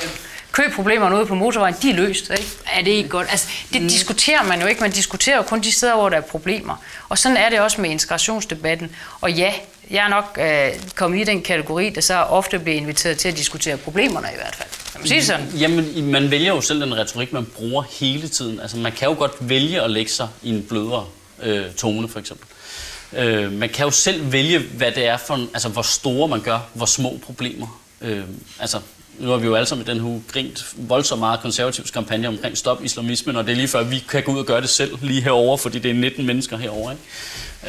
køproblemerne 0.52 1.16
ude 1.16 1.26
på 1.26 1.34
motorvejen, 1.34 1.74
de 1.82 1.90
er 1.90 1.94
løst, 1.94 2.30
ikke? 2.30 2.50
Er 2.72 2.82
det 2.82 2.90
ikke 2.90 3.08
godt? 3.08 3.26
Altså, 3.30 3.48
det 3.72 3.82
mm. 3.82 3.88
diskuterer 3.88 4.42
man 4.42 4.60
jo 4.60 4.66
ikke. 4.66 4.80
Man 4.80 4.90
diskuterer 4.90 5.36
jo 5.36 5.42
kun 5.42 5.60
de 5.60 5.72
steder, 5.72 5.94
hvor 5.94 6.08
der 6.08 6.16
er 6.16 6.20
problemer. 6.20 6.76
Og 7.08 7.18
sådan 7.18 7.36
er 7.36 7.48
det 7.48 7.60
også 7.60 7.80
med 7.80 7.90
integrationsdebatten. 7.90 8.96
Og 9.20 9.32
ja, 9.32 9.52
jeg 9.90 10.04
er 10.04 10.08
nok 10.08 10.38
øh, 10.40 10.92
kommet 10.94 11.20
i 11.20 11.24
den 11.24 11.42
kategori, 11.42 11.90
der 11.90 12.00
så 12.00 12.14
ofte 12.14 12.58
bliver 12.58 12.76
inviteret 12.76 13.18
til 13.18 13.28
at 13.28 13.36
diskutere 13.36 13.76
problemerne 13.76 14.28
i 14.32 14.36
hvert 14.36 14.56
fald. 14.56 14.68
Kan 14.92 15.00
man 15.00 15.08
sige 15.08 15.18
det 15.18 15.26
sådan? 15.26 15.46
Jamen, 15.58 16.10
man 16.10 16.30
vælger 16.30 16.54
jo 16.54 16.60
selv 16.60 16.80
den 16.80 16.96
retorik, 16.96 17.32
man 17.32 17.44
bruger 17.44 17.82
hele 18.00 18.28
tiden. 18.28 18.60
Altså, 18.60 18.76
man 18.76 18.92
kan 18.92 19.08
jo 19.08 19.14
godt 19.18 19.32
vælge 19.40 19.82
at 19.82 19.90
lægge 19.90 20.10
sig 20.10 20.28
i 20.42 20.50
en 20.50 20.62
blødere 20.62 21.06
øh, 21.42 21.72
tone, 21.72 22.08
for 22.08 22.18
eksempel. 22.18 22.48
Øh, 23.16 23.52
man 23.52 23.68
kan 23.68 23.84
jo 23.84 23.90
selv 23.90 24.32
vælge, 24.32 24.58
hvad 24.58 24.92
det 24.92 25.06
er 25.06 25.16
for, 25.16 25.34
altså, 25.54 25.68
hvor 25.68 25.82
store 25.82 26.28
man 26.28 26.40
gør, 26.40 26.58
hvor 26.74 26.86
små 26.86 27.20
problemer. 27.24 27.80
Øh, 28.00 28.22
altså, 28.60 28.78
nu 29.18 29.30
har 29.30 29.36
vi 29.36 29.46
jo 29.46 29.54
alle 29.54 29.66
sammen 29.66 29.86
i 29.86 29.90
den 29.90 30.00
her 30.00 30.06
uge 30.06 30.22
grint 30.32 30.74
voldsomt 30.76 31.20
meget 31.20 31.40
konservativs 31.40 31.90
kampagne 31.90 32.28
omkring 32.28 32.58
stop 32.58 32.84
islamismen, 32.84 33.36
og 33.36 33.44
det 33.44 33.52
er 33.52 33.56
lige 33.56 33.68
før, 33.68 33.82
vi 33.82 34.04
kan 34.08 34.22
gå 34.22 34.32
ud 34.32 34.38
og 34.38 34.46
gøre 34.46 34.60
det 34.60 34.68
selv 34.68 34.98
lige 35.02 35.22
herover, 35.22 35.56
fordi 35.56 35.78
det 35.78 35.90
er 35.90 35.94
19 35.94 36.26
mennesker 36.26 36.56
herover. 36.56 36.90
Ikke? 36.90 37.02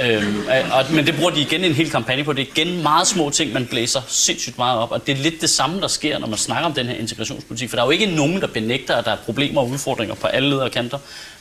Øhm, 0.02 0.48
og, 0.72 0.86
men 0.94 1.06
det 1.06 1.16
bruger 1.16 1.32
de 1.32 1.42
igen 1.42 1.64
en 1.64 1.74
hel 1.74 1.92
kampagne 1.92 2.24
på. 2.24 2.34
Det 2.34 2.42
er 2.42 2.52
igen 2.56 2.84
meget 2.84 3.08
små 3.08 3.30
ting, 3.30 3.54
man 3.54 3.66
blæser 3.66 4.02
sindssygt 4.08 4.58
meget 4.58 4.80
op. 4.80 4.92
Og 4.92 5.08
det 5.08 5.18
er 5.18 5.24
lidt 5.24 5.42
det 5.42 5.50
samme, 5.50 5.82
der 5.82 5.88
sker, 5.88 6.20
når 6.20 6.28
man 6.28 6.38
snakker 6.38 6.66
om 6.66 6.74
den 6.74 6.86
her 6.86 6.96
integrationspolitik. 6.96 7.70
For 7.70 7.78
der 7.78 7.84
er 7.84 7.88
jo 7.88 7.92
ikke 7.92 8.06
nogen, 8.06 8.42
der 8.42 8.48
benægter, 8.48 8.96
at 8.96 9.06
der 9.06 9.12
er 9.12 9.18
problemer 9.26 9.62
og 9.62 9.70
udfordringer 9.70 10.16
på 10.16 10.28
alle 10.28 10.50
ledere 10.50 10.70
kanter. 10.70 10.98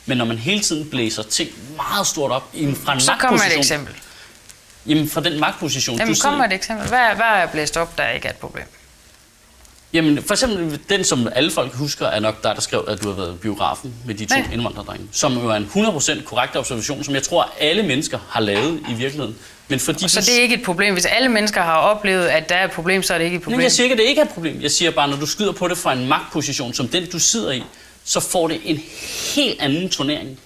Men 0.06 0.18
når 0.18 0.24
man 0.24 0.38
hele 0.38 0.60
tiden 0.60 0.90
blæser 0.90 1.22
ting 1.22 1.50
meget 1.76 2.06
stort 2.06 2.30
op 2.30 2.50
i 2.54 2.62
en, 2.62 2.76
fra 2.76 2.92
en 2.94 3.00
Så 3.00 3.12
kommer 3.18 3.40
et 3.40 3.58
eksempel. 3.58 3.94
Jamen 4.86 5.08
fra 5.10 5.20
den 5.20 5.40
magtposition, 5.40 5.98
Jamen, 5.98 6.14
du 6.14 6.20
kom 6.20 6.32
sidder 6.34 6.44
et 6.46 6.52
eksempel. 6.52 6.88
Hvad, 6.88 6.98
hvad 6.98 7.26
er 7.26 7.46
blæst 7.46 7.76
op, 7.76 7.98
der 7.98 8.08
ikke 8.08 8.26
er 8.26 8.30
et 8.32 8.36
problem? 8.36 8.64
Jamen, 9.92 10.22
for 10.22 10.34
eksempel 10.34 10.80
den, 10.88 11.04
som 11.04 11.28
alle 11.34 11.50
folk 11.50 11.74
husker, 11.74 12.06
er 12.06 12.20
nok 12.20 12.42
dig, 12.44 12.54
der 12.54 12.60
skrev, 12.60 12.84
at 12.88 13.02
du 13.02 13.08
har 13.08 13.16
været 13.16 13.40
biografen 13.40 13.94
med 14.06 14.14
de 14.14 14.24
to 14.24 14.34
Ja. 14.36 14.44
indvandrerdrenge. 14.52 15.06
Som 15.12 15.32
jo 15.38 15.48
er 15.48 15.54
en 15.54 15.70
100% 15.74 16.24
korrekt 16.24 16.56
observation, 16.56 17.04
som 17.04 17.14
jeg 17.14 17.22
tror, 17.22 17.50
alle 17.60 17.82
mennesker 17.82 18.18
har 18.28 18.40
lavet 18.40 18.80
i 18.90 18.94
virkeligheden. 18.94 19.36
Men 19.68 19.80
fordi 19.80 20.08
Så 20.08 20.20
du... 20.20 20.26
det 20.26 20.38
er 20.38 20.42
ikke 20.42 20.54
et 20.54 20.62
problem. 20.62 20.92
Hvis 20.92 21.04
alle 21.04 21.28
mennesker 21.28 21.62
har 21.62 21.76
oplevet, 21.76 22.26
at 22.26 22.48
der 22.48 22.54
er 22.54 22.64
et 22.64 22.70
problem, 22.70 23.02
så 23.02 23.14
er 23.14 23.18
det 23.18 23.24
ikke 23.24 23.36
et 23.36 23.42
problem. 23.42 23.54
Jamen, 23.54 23.62
jeg 23.64 23.72
siger 23.72 23.84
ikke, 23.84 23.92
at 23.92 23.98
det 23.98 24.04
ikke 24.04 24.20
er 24.20 24.24
et 24.24 24.30
problem. 24.30 24.62
Jeg 24.62 24.70
siger 24.70 24.90
bare, 24.90 25.08
når 25.08 25.16
du 25.16 25.26
skyder 25.26 25.52
på 25.52 25.68
det 25.68 25.78
fra 25.78 25.92
en 25.92 26.08
magtposition, 26.08 26.74
som 26.74 26.88
den, 26.88 27.10
du 27.10 27.18
sidder 27.18 27.50
i, 27.52 27.64
så 28.04 28.20
får 28.20 28.48
det 28.48 28.60
en 28.64 28.82
helt 29.34 29.60
anden 29.60 29.88
turnering. 29.90 30.38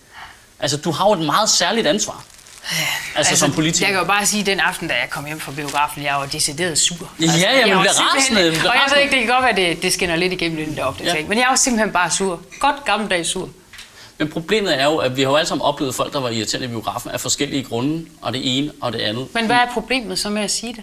Altså, 0.61 0.77
du 0.77 0.91
har 0.91 1.07
jo 1.09 1.13
et 1.13 1.27
meget 1.27 1.49
særligt 1.49 1.87
ansvar. 1.87 2.25
Altså, 2.71 3.31
altså 3.31 3.37
som 3.37 3.53
politiker. 3.53 3.87
Jeg 3.87 3.93
kan 3.93 4.01
jo 4.01 4.07
bare 4.07 4.27
sige, 4.27 4.41
at 4.41 4.47
den 4.47 4.61
aften, 4.61 4.89
da 4.89 4.95
jeg 4.95 5.11
kom 5.11 5.27
hjem 5.27 5.41
fra 5.41 5.53
biografen, 5.53 6.03
jeg 6.03 6.15
var 6.15 6.27
decideret 6.27 6.79
sur. 6.79 7.11
Ja, 7.21 7.25
altså, 7.25 7.39
ja, 7.39 7.51
men 7.53 7.69
jeg 7.69 7.79
bliver 7.79 8.15
rasende, 8.15 8.41
Og 8.41 8.75
jeg 8.75 8.89
ved 8.95 9.03
ikke, 9.03 9.17
det 9.17 9.27
kan 9.27 9.35
godt 9.35 9.45
være, 9.45 9.71
det, 9.71 9.83
det 9.83 9.93
skinner 9.93 10.17
lidt 10.17 10.33
igennem 10.33 10.67
den 10.67 10.77
der 10.77 10.85
opdatering. 10.85 11.23
Ja. 11.23 11.29
Men 11.29 11.39
jeg 11.39 11.47
var 11.49 11.57
simpelthen 11.57 11.93
bare 11.93 12.11
sur. 12.11 12.41
Godt 12.61 12.85
gammeldags 12.85 13.29
sur. 13.29 13.49
Men 14.19 14.31
problemet 14.31 14.81
er 14.81 14.85
jo, 14.85 14.97
at 14.97 15.17
vi 15.17 15.23
har 15.23 15.31
jo 15.31 15.37
alle 15.37 15.49
sammen 15.49 15.63
oplevet 15.63 15.95
folk, 15.95 16.13
der 16.13 16.21
var 16.21 16.29
irriterende 16.29 16.67
i 16.67 16.71
biografen 16.71 17.11
af 17.11 17.21
forskellige 17.21 17.63
grunde, 17.63 18.07
og 18.21 18.33
det 18.33 18.59
ene 18.59 18.73
og 18.81 18.93
det 18.93 19.01
andet. 19.01 19.27
Men 19.35 19.47
hvad 19.47 19.57
er 19.57 19.67
problemet 19.73 20.19
så 20.19 20.31
med 20.31 20.43
at 20.43 20.51
sige 20.51 20.73
det? 20.75 20.83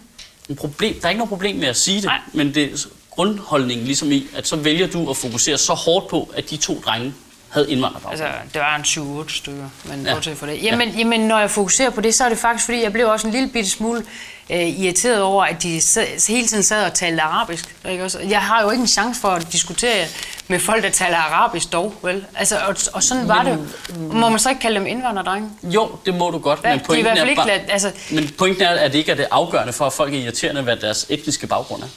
En 0.49 0.55
problem, 0.55 0.99
der 0.99 1.05
er 1.05 1.09
ikke 1.09 1.17
noget 1.17 1.29
problem 1.29 1.55
med 1.55 1.67
at 1.67 1.77
sige 1.77 1.97
det, 1.97 2.05
Nej. 2.05 2.19
men 2.33 2.53
det 2.53 2.87
grundholdningen 3.15 3.85
ligesom 3.85 4.11
i, 4.11 4.27
at 4.35 4.47
så 4.47 4.55
vælger 4.55 4.87
du 4.87 5.09
at 5.09 5.17
fokusere 5.17 5.57
så 5.57 5.73
hårdt 5.73 6.07
på, 6.07 6.29
at 6.37 6.49
de 6.49 6.57
to 6.57 6.81
drenge 6.85 7.13
havde 7.49 7.71
indvandrerbaggrund. 7.71 8.21
Altså, 8.21 8.37
det 8.53 8.61
var 8.61 8.75
en 8.75 8.81
7-8 9.27 9.37
stykker, 9.37 9.69
men 9.85 10.01
Ja. 10.03 10.09
ja. 10.09 10.13
bortset 10.15 10.37
for 10.37 10.45
det. 10.45 10.63
Jamen, 10.63 10.89
ja. 10.89 10.97
jamen, 10.97 11.19
når 11.19 11.39
jeg 11.39 11.51
fokuserer 11.51 11.89
på 11.89 12.01
det, 12.01 12.15
så 12.15 12.23
er 12.25 12.29
det 12.29 12.37
faktisk, 12.37 12.65
fordi 12.65 12.83
jeg 12.83 12.93
blev 12.93 13.09
også 13.09 13.27
en 13.27 13.33
lille 13.33 13.49
bitte 13.49 13.69
smule 13.69 14.03
øh, 14.49 14.79
irriteret 14.79 15.21
over, 15.21 15.43
at 15.45 15.63
de 15.63 15.81
sad, 15.81 16.27
hele 16.27 16.47
tiden 16.47 16.63
sad 16.63 16.85
og 16.85 16.93
talte 16.93 17.21
arabisk. 17.21 17.75
Ikke 17.89 18.03
også? 18.03 18.19
Jeg 18.19 18.41
har 18.41 18.61
jo 18.63 18.69
ikke 18.69 18.81
en 18.81 18.87
chance 18.87 19.21
for 19.21 19.27
at 19.27 19.47
diskutere 19.51 20.05
med 20.47 20.59
folk, 20.59 20.83
der 20.83 20.89
taler 20.89 21.17
arabisk 21.17 21.71
dog, 21.73 21.93
vel? 22.01 22.25
Altså, 22.35 22.57
og, 22.67 22.75
og 22.93 23.03
sådan 23.03 23.27
var 23.27 23.43
det. 23.43 23.59
Må 23.99 24.29
man 24.29 24.39
så 24.39 24.49
ikke 24.49 24.61
kalde 24.61 24.75
dem 24.79 24.87
indvandrerdrenge? 24.87 25.49
Jo, 25.63 25.91
det 26.05 26.13
må 26.15 26.31
du 26.31 26.37
godt, 26.37 26.59
Hvad? 26.59 26.71
men 26.71 26.79
De 26.79 26.83
er 26.83 26.87
pointen, 26.87 27.03
hvert 27.05 27.17
fald 27.17 27.49
er, 27.49 27.53
ikke 27.53 27.71
altså- 27.71 27.91
men 28.11 28.29
pointen 28.37 28.63
er, 28.63 28.69
at 28.69 28.91
det 28.91 28.97
ikke 28.97 29.11
er 29.11 29.15
det 29.15 29.27
afgørende 29.31 29.73
for, 29.73 29.85
at 29.85 29.93
folk 29.93 30.13
er 30.13 30.17
irriterende, 30.17 30.61
hvad 30.61 30.75
deres 30.77 31.05
etniske 31.09 31.47
baggrund 31.47 31.83
er. 31.83 31.87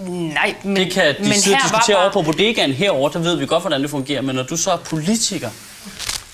Nej, 0.00 0.54
men, 0.64 0.76
Det 0.76 0.92
kan 0.92 1.14
de 1.18 1.22
men 1.28 1.32
sidde 1.40 1.54
og 1.54 1.62
her 1.62 1.68
diskutere 1.68 1.94
bare- 1.96 2.02
over 2.04 2.12
på 2.12 2.22
bodegaen 2.22 2.72
herovre, 2.72 3.12
der 3.12 3.18
ved 3.18 3.36
vi 3.36 3.46
godt, 3.46 3.62
hvordan 3.62 3.82
det 3.82 3.90
fungerer. 3.90 4.20
Men 4.22 4.34
når 4.36 4.42
du 4.42 4.56
så 4.56 4.70
er 4.72 4.76
politiker 4.76 5.50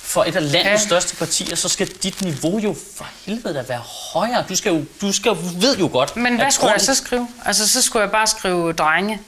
for 0.02 0.24
et 0.24 0.36
af 0.36 0.42
landets 0.52 0.82
Ja. 0.82 0.86
største 0.88 1.16
partier, 1.16 1.56
så 1.56 1.68
skal 1.68 1.86
dit 2.02 2.22
niveau 2.22 2.58
jo 2.58 2.76
for 2.96 3.06
helvede 3.26 3.54
da 3.54 3.62
være 3.68 3.82
højere. 4.12 4.44
Du 4.48 4.56
skal 4.56 4.72
jo, 4.72 4.84
du 5.00 5.12
skal, 5.12 5.32
ved 5.60 5.76
jo 5.78 5.88
godt, 5.92 6.16
Men 6.16 6.36
hvad 6.36 6.50
skulle 6.50 6.66
jeg 6.70 6.78
grunden- 6.80 6.94
så 6.96 7.02
skrive? 7.04 7.28
Altså, 7.44 7.68
så 7.68 7.82
skulle 7.82 8.02
jeg 8.02 8.10
bare 8.10 8.26
skrive 8.26 8.72
drenge. 8.72 9.20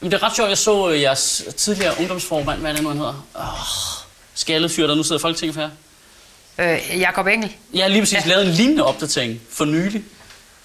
Men 0.00 0.10
det 0.10 0.22
er 0.22 0.26
ret 0.26 0.36
sjovt, 0.36 0.48
jeg 0.48 0.58
så 0.58 0.90
øh, 0.90 1.00
jeres 1.02 1.42
tidligere 1.56 1.94
ungdomsformand, 2.00 2.60
hvad 2.60 2.70
er 2.70 2.74
det 2.74 2.82
nu, 2.82 2.88
han 2.88 2.98
hedder? 2.98 3.26
Oh, 3.34 3.44
skaldet 4.34 4.70
fyr, 4.70 4.86
der 4.86 4.94
nu 4.94 5.02
sidder 5.02 5.18
i 5.18 5.20
Folketinget 5.20 5.56
jer. 5.56 5.70
Øh, 6.92 7.00
Jakob 7.00 7.26
Engel. 7.26 7.52
Jeg 7.74 7.84
har 7.84 7.88
lige 7.88 8.02
præcis. 8.02 8.18
Ja. 8.18 8.22
lavet 8.30 8.46
en 8.46 8.52
lignende 8.52 8.84
opdatering 8.84 9.40
for 9.50 9.64
nylig, 9.64 10.04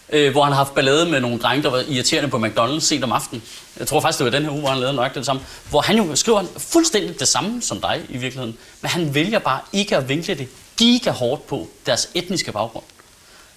øh, 0.10 0.32
hvor 0.32 0.44
han 0.44 0.54
har 0.54 0.58
haft 0.58 0.76
ballade 0.76 1.06
med 1.06 1.20
nogle 1.20 1.40
drenge, 1.40 1.64
der 1.64 1.70
var 1.70 1.84
irriterende 1.88 2.30
på 2.30 2.38
McDonald's 2.38 2.80
sent 2.80 3.04
om 3.04 3.12
aftenen. 3.12 3.44
Jeg 3.80 3.88
tror 3.88 4.00
faktisk, 4.02 4.20
det 4.20 4.26
var 4.26 4.32
den 4.32 4.44
her 4.44 4.52
uge, 4.52 4.60
hvor 4.60 4.70
han 4.70 4.80
lavede 4.80 4.96
nøjagtigt 4.96 5.18
det 5.18 5.26
samme. 5.26 5.42
Hvor 5.70 5.82
han 5.82 5.98
jo 5.98 6.16
skriver 6.16 6.44
fuldstændig 6.58 7.20
det 7.20 7.28
samme 7.28 7.62
som 7.62 7.82
dig 7.82 8.02
i 8.10 8.18
virkeligheden. 8.18 8.58
Men 8.82 8.90
han 8.90 9.16
vælger 9.16 9.40
bare 9.40 9.60
ikke 9.74 9.98
at 9.98 10.10
vinkle 10.10 10.36
det 10.36 10.48
giga 10.78 11.12
hårdt 11.12 11.48
på 11.48 11.68
deres 11.86 12.10
etniske 12.14 12.52
baggrund. 12.52 12.84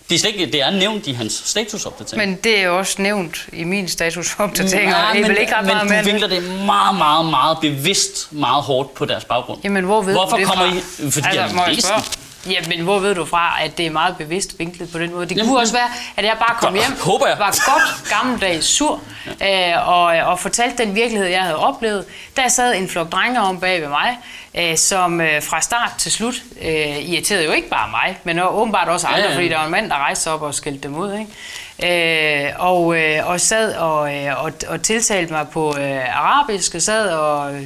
Det 0.08 0.14
er, 0.16 0.18
slet 0.18 0.34
ikke, 0.34 0.46
det 0.52 0.62
er 0.62 0.70
nævnt 0.70 1.06
i 1.06 1.12
hans 1.12 1.42
statusopdatering. 1.46 2.28
Men 2.30 2.38
det 2.44 2.60
er 2.60 2.68
også 2.68 3.02
nævnt 3.02 3.46
i 3.52 3.64
min 3.64 3.88
statusopdatering, 3.88 4.90
Ja, 4.90 4.96
og 5.02 5.16
er 5.16 5.20
men, 5.20 5.28
vel 5.28 5.38
ikke 5.40 5.54
ret 5.56 5.64
men 5.64 5.74
meget 5.74 5.88
du 5.88 5.94
end 5.94 6.04
det. 6.04 6.12
vinkler 6.12 6.28
det 6.28 6.66
meget, 6.66 6.98
meget, 6.98 7.26
meget 7.26 7.58
bevidst 7.60 8.28
meget 8.32 8.62
hårdt 8.62 8.94
på 8.94 9.04
deres 9.04 9.24
baggrund. 9.24 9.60
Jamen, 9.64 9.84
hvor 9.84 10.02
ved 10.02 10.12
Hvorfor 10.12 10.36
du 10.36 10.40
det 10.42 10.48
kommer 10.48 10.70
fra? 10.70 10.76
I... 11.06 11.10
Fordi 11.10 11.26
altså, 11.26 11.40
jeg 11.40 11.50
må 11.54 11.62
jeg 11.66 11.76
spørge? 11.82 12.02
Ja, 12.46 12.60
men 12.68 12.80
hvor 12.80 12.98
ved 12.98 13.14
du 13.14 13.24
fra, 13.24 13.56
at 13.64 13.78
det 13.78 13.86
er 13.86 13.90
meget 13.90 14.16
bevidst 14.16 14.58
vinklet 14.58 14.92
på 14.92 14.98
den 14.98 15.12
måde? 15.12 15.26
Det 15.28 15.36
Jamen, 15.36 15.48
kunne 15.48 15.60
også 15.60 15.72
være, 15.72 15.88
at 16.16 16.24
jeg 16.24 16.36
bare 16.48 16.56
kom 16.60 16.74
hjem, 16.74 16.96
håber 17.04 17.26
jeg. 17.26 17.38
var 17.38 17.70
godt 17.70 18.10
gammeldags 18.10 18.66
sur, 18.66 19.00
øh, 19.42 19.88
og, 19.88 20.04
og 20.04 20.40
fortalte 20.40 20.84
den 20.84 20.94
virkelighed, 20.94 21.28
jeg 21.28 21.42
havde 21.42 21.56
oplevet. 21.56 22.04
Der 22.36 22.48
sad 22.48 22.74
en 22.74 22.88
flok 22.88 23.12
drenge 23.12 23.40
om 23.40 23.60
bag 23.60 23.80
ved 23.80 23.88
mig, 23.88 24.18
øh, 24.54 24.76
som 24.76 25.20
øh, 25.20 25.42
fra 25.42 25.60
start 25.60 25.92
til 25.98 26.12
slut 26.12 26.34
øh, 26.62 26.98
irriterede 26.98 27.44
jo 27.44 27.50
ikke 27.52 27.68
bare 27.68 27.90
mig, 27.90 28.18
men 28.24 28.40
åbenbart 28.40 28.88
også 28.88 29.06
andre, 29.06 29.18
Ja, 29.18 29.24
ja, 29.24 29.28
ja. 29.28 29.32
ja. 29.32 29.36
fordi 29.38 29.48
der 29.48 29.56
var 29.58 29.64
en 29.64 29.70
mand, 29.70 29.90
der 29.90 29.96
rejste 29.96 30.22
sig 30.24 30.32
op 30.32 30.42
og 30.42 30.54
skældte 30.54 30.82
dem 30.88 30.96
ud. 30.96 31.12
Ikke? 31.18 32.46
Øh, 32.46 32.52
og, 32.58 32.96
øh, 32.96 33.28
og 33.28 33.40
sad 33.40 33.74
og, 33.74 34.14
øh, 34.16 34.44
og, 34.44 34.52
og 34.68 34.82
tiltalte 34.82 35.32
mig 35.32 35.48
på 35.48 35.76
øh, 35.78 36.16
arabisk, 36.18 36.74
og 36.74 36.82
sad 36.82 37.08
og 37.10 37.54
øh, 37.54 37.62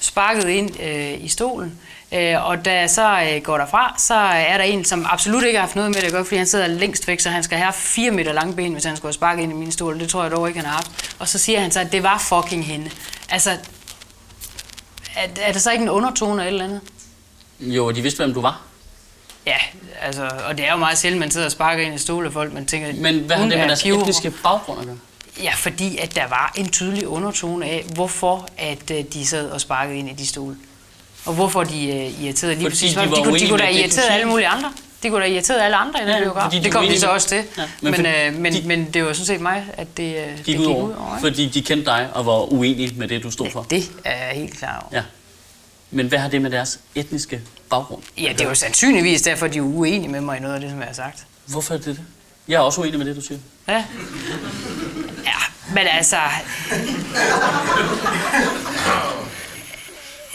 sparkede 0.00 0.54
ind 0.54 0.80
øh, 0.82 1.24
i 1.24 1.28
stolen. 1.28 1.78
Øh, 2.12 2.46
og 2.48 2.64
da 2.64 2.80
jeg 2.80 2.90
så 2.90 3.20
øh, 3.34 3.42
går 3.42 3.58
derfra, 3.58 3.94
så 3.98 4.14
er 4.14 4.56
der 4.56 4.64
en, 4.64 4.84
som 4.84 5.06
absolut 5.10 5.44
ikke 5.44 5.58
har 5.58 5.66
haft 5.66 5.76
noget 5.76 5.90
med 5.90 6.00
det 6.00 6.06
at 6.06 6.12
gøre, 6.12 6.24
fordi 6.24 6.36
han 6.36 6.46
sidder 6.46 6.66
længst 6.66 7.08
væk, 7.08 7.20
så 7.20 7.30
han 7.30 7.42
skal 7.42 7.58
have 7.58 7.72
fire 7.72 8.10
meter 8.10 8.32
lange 8.32 8.54
ben, 8.56 8.72
hvis 8.72 8.84
han 8.84 8.96
skulle 8.96 9.08
have 9.08 9.14
sparket 9.14 9.42
ind 9.42 9.52
i 9.52 9.54
min 9.54 9.72
stol. 9.72 10.00
Det 10.00 10.08
tror 10.08 10.22
jeg 10.22 10.32
dog 10.32 10.48
ikke, 10.48 10.60
han 10.60 10.66
har 10.68 10.74
haft. 10.74 11.14
Og 11.18 11.28
så 11.28 11.38
siger 11.38 11.60
han 11.60 11.70
så, 11.70 11.80
at 11.80 11.92
det 11.92 12.02
var 12.02 12.18
fucking 12.18 12.66
hende. 12.66 12.90
Altså, 13.28 13.50
er, 15.16 15.28
er 15.40 15.52
der 15.52 15.58
så 15.58 15.70
ikke 15.70 15.82
en 15.82 15.88
undertone 15.90 16.32
eller 16.32 16.42
et 16.42 16.48
eller 16.48 16.64
andet? 16.64 16.80
Jo, 17.60 17.90
de 17.90 18.02
vidste, 18.02 18.18
hvem 18.24 18.34
du 18.34 18.40
var. 18.40 18.60
Ja, 19.46 19.56
altså, 20.02 20.30
og 20.48 20.58
det 20.58 20.66
er 20.66 20.72
jo 20.72 20.76
meget 20.78 20.98
sjældent, 20.98 21.20
man 21.20 21.30
sidder 21.30 21.46
og 21.46 21.52
sparker 21.52 21.82
ind 21.82 21.94
i 21.94 21.98
stole 21.98 22.30
folk, 22.32 22.52
man 22.52 22.66
tænker, 22.66 22.92
Men 22.94 23.18
hvad 23.18 23.36
har 23.36 23.42
det 23.42 23.48
med 23.52 23.58
er 23.58 23.66
deres 23.66 23.82
pivhummer. 23.82 24.04
etniske 24.04 24.30
baggrund 24.42 24.80
at 24.80 24.86
gøre? 24.86 24.98
Ja, 25.42 25.52
fordi 25.56 25.98
at 25.98 26.14
der 26.14 26.28
var 26.28 26.52
en 26.56 26.68
tydelig 26.70 27.08
undertone 27.08 27.66
af, 27.66 27.84
hvorfor 27.94 28.48
at 28.58 28.90
øh, 28.90 29.04
de 29.12 29.26
sad 29.26 29.50
og 29.50 29.60
sparkede 29.60 29.98
ind 29.98 30.08
i 30.10 30.12
de 30.12 30.26
stole. 30.26 30.56
Og 31.24 31.34
hvorfor 31.34 31.64
de 31.64 31.86
øh, 31.88 32.22
irriterede 32.24 32.54
lige 32.56 32.68
præcis. 32.70 32.94
de 32.94 33.00
De, 33.00 33.06
de, 33.06 33.22
kunne, 33.24 33.38
de 33.38 33.48
kunne 33.48 33.58
da 33.58 33.68
irritere 33.68 34.08
alle 34.10 34.26
mulige 34.28 34.48
andre. 34.48 34.72
De 35.02 35.10
kunne 35.10 35.20
da 35.24 35.26
irritere 35.28 35.64
alle 35.64 35.76
andre 35.76 36.00
i 36.00 36.02
den 36.06 36.10
Ja, 36.14 36.20
biograf. 36.22 36.50
de 36.50 36.62
Det 36.62 36.72
kom 36.72 36.86
de 36.86 37.00
så 37.00 37.06
også 37.08 37.28
til. 37.28 37.42
Ja, 37.58 37.62
men, 37.80 37.92
men 37.92 38.06
øh, 38.06 38.34
men, 38.34 38.52
de- 38.52 38.62
men 38.66 38.90
det 38.94 39.04
var 39.04 39.12
sådan 39.12 39.26
set 39.26 39.40
mig, 39.40 39.64
at 39.72 39.96
det, 39.96 40.16
øh, 40.16 40.36
det 40.36 40.44
Gik 40.44 40.58
ud 40.60 40.64
over, 40.66 40.88
ikke? 40.90 41.20
fordi 41.20 41.48
de 41.48 41.62
kendte 41.62 41.86
dig 41.86 42.08
og 42.14 42.26
var 42.26 42.52
uenige 42.52 42.94
med 42.96 43.08
det, 43.08 43.22
du 43.22 43.30
stod 43.30 43.50
for. 43.50 43.62
Det 43.70 43.90
er 44.04 44.26
jeg 44.26 44.34
helt 44.34 44.58
klar 44.58 44.78
over. 44.90 44.98
Ja. 44.98 45.02
Men 45.90 46.06
hvad 46.06 46.18
har 46.18 46.28
det 46.28 46.42
med 46.42 46.50
deres 46.50 46.78
etniske 46.94 47.40
baggrund? 47.70 48.02
Ja, 48.18 48.28
det 48.32 48.40
er 48.40 48.48
jo 48.48 48.54
sandsynligvis 48.54 49.22
derfor, 49.22 49.46
de 49.46 49.58
er 49.58 49.62
uenige 49.62 50.08
med 50.08 50.20
mig 50.20 50.36
i 50.36 50.40
noget 50.40 50.54
af 50.54 50.60
det, 50.60 50.70
som 50.70 50.78
jeg 50.78 50.86
har 50.86 50.94
sagt. 50.94 51.24
Hvorfor 51.46 51.74
er 51.74 51.78
det 51.78 51.86
det? 51.86 52.00
Jeg 52.48 52.54
er 52.56 52.60
også 52.60 52.80
uenig 52.80 52.98
med 52.98 53.06
det, 53.06 53.16
du 53.16 53.20
siger. 53.20 53.38
Ja. 53.68 53.84
Ja, 55.24 55.40
men 55.74 55.86
altså... 55.90 56.16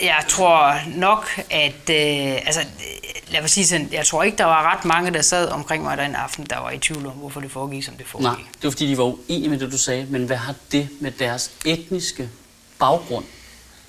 Jeg 0.01 0.23
tror 0.27 0.75
nok, 0.95 1.39
at... 1.51 1.89
Øh, 1.89 2.31
altså, 2.45 2.61
lad 3.31 3.41
mig 3.41 3.49
sige 3.49 3.67
sådan, 3.67 3.89
jeg 3.91 4.05
tror 4.05 4.23
ikke, 4.23 4.37
der 4.37 4.45
var 4.45 4.73
ret 4.73 4.85
mange, 4.85 5.11
der 5.13 5.21
sad 5.21 5.47
omkring 5.49 5.83
mig 5.83 5.97
den 5.97 6.15
aften, 6.15 6.45
der 6.49 6.57
var 6.59 6.71
i 6.71 6.77
tvivl 6.77 7.05
om, 7.05 7.11
hvorfor 7.11 7.39
det 7.41 7.51
foregik, 7.51 7.83
som 7.83 7.93
det 7.93 8.07
foregik. 8.07 8.23
Nej, 8.25 8.35
det 8.35 8.63
var 8.63 8.69
fordi, 8.71 8.87
de 8.89 8.97
var 8.97 9.03
uenige 9.03 9.49
med 9.49 9.59
det, 9.59 9.71
du 9.71 9.77
sagde. 9.77 10.05
Men 10.09 10.25
hvad 10.25 10.37
har 10.37 10.53
det 10.71 10.89
med 10.99 11.11
deres 11.11 11.51
etniske 11.65 12.29
baggrund 12.79 13.25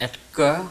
at 0.00 0.18
gøre? 0.32 0.68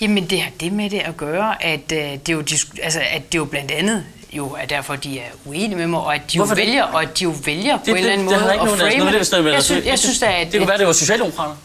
Jamen, 0.00 0.30
det 0.30 0.40
har 0.42 0.50
det 0.60 0.72
med 0.72 0.90
det 0.90 0.98
at 0.98 1.16
gøre, 1.16 1.64
at, 1.64 1.92
øh, 1.92 1.98
det, 1.98 2.28
er 2.28 2.32
jo, 2.32 2.44
altså, 2.82 3.00
at 3.10 3.32
det 3.32 3.38
jo 3.38 3.44
blandt 3.44 3.70
andet 3.70 4.04
jo 4.32 4.46
er 4.48 4.66
derfor, 4.66 4.96
de 4.96 5.18
er 5.20 5.24
uenige 5.44 5.76
med 5.76 5.86
mig, 5.86 6.00
og 6.00 6.14
at 6.14 6.32
de 6.32 6.36
jo 6.38 6.46
det? 6.46 6.56
vælger, 6.56 6.82
og 6.84 7.02
at 7.02 7.18
de 7.18 7.24
jo 7.24 7.34
vælger 7.44 7.76
på 7.76 7.82
Det, 7.86 7.90
en 7.90 7.96
eller 7.96 8.12
anden 8.12 8.26
det, 8.28 8.34
det 8.36 8.40
måde 8.42 8.52
at 8.52 8.58
frame 8.78 9.10
det, 9.12 9.20
det. 9.20 9.30
det 9.30 9.46
er- 9.46 9.52
Jeg 9.52 9.62
synes, 9.62 9.86
jeg 9.86 9.98
synes 9.98 10.22
at, 10.22 10.52
det 10.52 10.60
kunne 10.60 10.68
være, 10.68 10.78
det 10.78 10.86
var 10.86 10.92
socialdemokrater. 10.92 11.56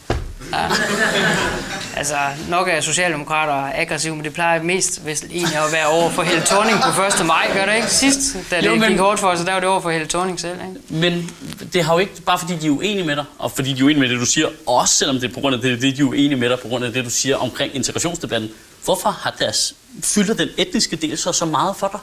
Altså, 1.98 2.16
nok 2.50 2.70
er 2.70 2.82
socialdemokrater 2.82 3.72
aggressive, 3.76 4.16
men 4.16 4.26
det 4.26 4.34
plejer 4.34 4.64
mest 4.64 5.02
hvis 5.04 5.22
egentlig 5.32 5.58
at 5.58 5.72
være 5.72 5.88
over 5.88 6.10
for 6.10 6.24
Helle 6.24 6.42
Thorning 6.46 6.78
på 6.96 7.02
1. 7.22 7.26
maj, 7.26 7.50
gør 7.54 7.66
det 7.66 7.76
ikke? 7.76 7.88
Sidst, 7.90 8.38
da 8.52 8.58
det 8.58 8.66
Jo, 8.66 8.76
men- 8.76 8.90
gik 8.90 9.00
hårdt 9.00 9.20
for 9.20 9.28
os, 9.28 9.40
så 9.40 9.46
der 9.46 9.54
var 9.54 9.60
det 9.60 9.70
over 9.70 9.82
for 9.82 9.90
Helle 9.92 10.08
Thorning 10.08 10.40
selv, 10.40 10.54
ikke? 10.54 10.94
Men 11.02 11.32
det 11.74 11.84
har 11.84 11.94
jo 11.94 12.00
ikke, 12.00 12.22
bare 12.22 12.40
fordi 12.40 12.56
de 12.56 12.68
er 12.68 12.72
uenige 12.72 13.06
med 13.06 13.16
dig, 13.16 13.26
og 13.40 13.52
fordi 13.52 13.74
de 13.74 13.80
er 13.80 13.84
uenige 13.84 14.00
med 14.02 14.10
det, 14.10 14.20
du 14.20 14.26
siger, 14.26 14.48
også 14.66 14.94
selvom 14.94 15.20
det 15.20 15.30
er 15.30 15.34
på 15.34 15.40
grund 15.40 15.56
af 15.56 15.62
det, 15.62 15.82
det 15.82 15.98
de 15.98 16.02
er 16.02 16.06
uenige 16.06 16.36
med 16.36 16.50
dig, 16.50 16.60
på 16.60 16.68
grund 16.68 16.86
af 16.86 16.94
det, 16.94 17.06
du 17.06 17.10
siger 17.10 17.38
omkring 17.38 17.76
integrationsdebatten. 17.76 18.50
Hvorfor 18.84 19.10
har 19.10 19.36
deres, 19.40 19.76
fylder 20.04 20.34
den 20.34 20.50
etniske 20.58 20.96
del 20.96 21.18
så 21.18 21.32
så 21.32 21.46
meget 21.46 21.76
for 21.78 21.88
dig? 21.88 22.00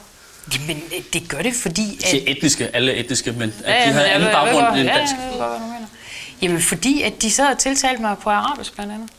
Jamen, 0.59 0.83
det 1.13 1.29
gør 1.29 1.41
det, 1.41 1.53
fordi... 1.61 1.99
Jeg 2.01 2.09
siger 2.09 2.23
etniske, 2.27 2.75
alle 2.75 2.91
er 2.95 2.99
etniske, 2.99 3.31
men 3.31 3.53
at 3.65 3.73
Ja, 3.73 3.87
de 3.89 3.93
har 3.93 4.01
jeg 4.01 4.15
anden 4.15 4.29
baggrund 4.31 4.77
end 4.79 4.89
ja, 4.89 4.97
dansk. 4.97 5.13
jeg 5.13 5.31
ved 5.31 5.39
godt, 5.39 5.49
hvad 5.49 5.59
du 5.59 5.65
mener. 5.73 5.87
Jamen, 6.45 6.61
fordi 6.61 7.01
at 7.01 7.21
de 7.21 7.31
sad 7.31 7.47
og 7.47 7.57
tiltalte 7.57 8.01
mig 8.01 8.17
på 8.17 8.29
arabisk, 8.29 8.75
blandt 8.75 8.93
andet. 8.93 9.09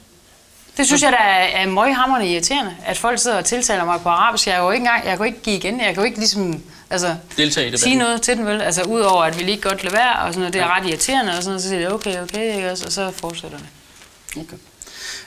Det 0.76 0.86
synes 0.86 1.02
jeg, 1.02 1.12
der 1.12 1.18
er, 1.18 1.62
er 1.62 1.66
møghamrende 1.66 2.28
irriterende, 2.32 2.76
at 2.84 2.98
folk 2.98 3.18
sidder 3.18 3.36
og 3.36 3.44
tiltaler 3.44 3.84
mig 3.84 4.00
på 4.00 4.08
arabisk. 4.08 4.46
Jeg 4.46 4.54
kan 4.54 4.64
jo 4.64 4.70
ikke 4.70 4.80
engang, 4.80 5.06
jeg 5.06 5.16
kan 5.16 5.26
ikke 5.26 5.42
give 5.42 5.56
igen, 5.56 5.80
jeg 5.80 5.86
kan 5.86 5.96
jo 5.96 6.02
ikke 6.02 6.18
ligesom, 6.18 6.62
altså, 6.90 7.16
Deltage 7.36 7.66
i 7.66 7.70
debatten. 7.70 7.78
sige 7.78 7.96
noget 7.96 8.22
til 8.22 8.36
den, 8.36 8.46
vel? 8.46 8.62
Altså, 8.62 8.82
udover 8.82 9.24
at 9.24 9.38
vi 9.38 9.44
lige 9.44 9.60
godt 9.60 9.84
lade 9.84 9.94
være, 9.94 10.18
og 10.18 10.28
sådan 10.28 10.40
noget, 10.40 10.52
det 10.52 10.62
er 10.62 10.76
ret 10.76 10.86
irriterende, 10.88 11.32
og 11.32 11.36
sådan 11.36 11.48
noget, 11.48 11.62
så 11.62 11.68
siger 11.68 11.80
jeg, 11.80 11.92
okay, 11.92 12.22
okay, 12.22 12.56
ikke 12.56 12.70
og 12.70 12.78
så 12.78 13.10
fortsætter 13.10 13.58
det. 13.58 13.66
Okay. 14.36 14.56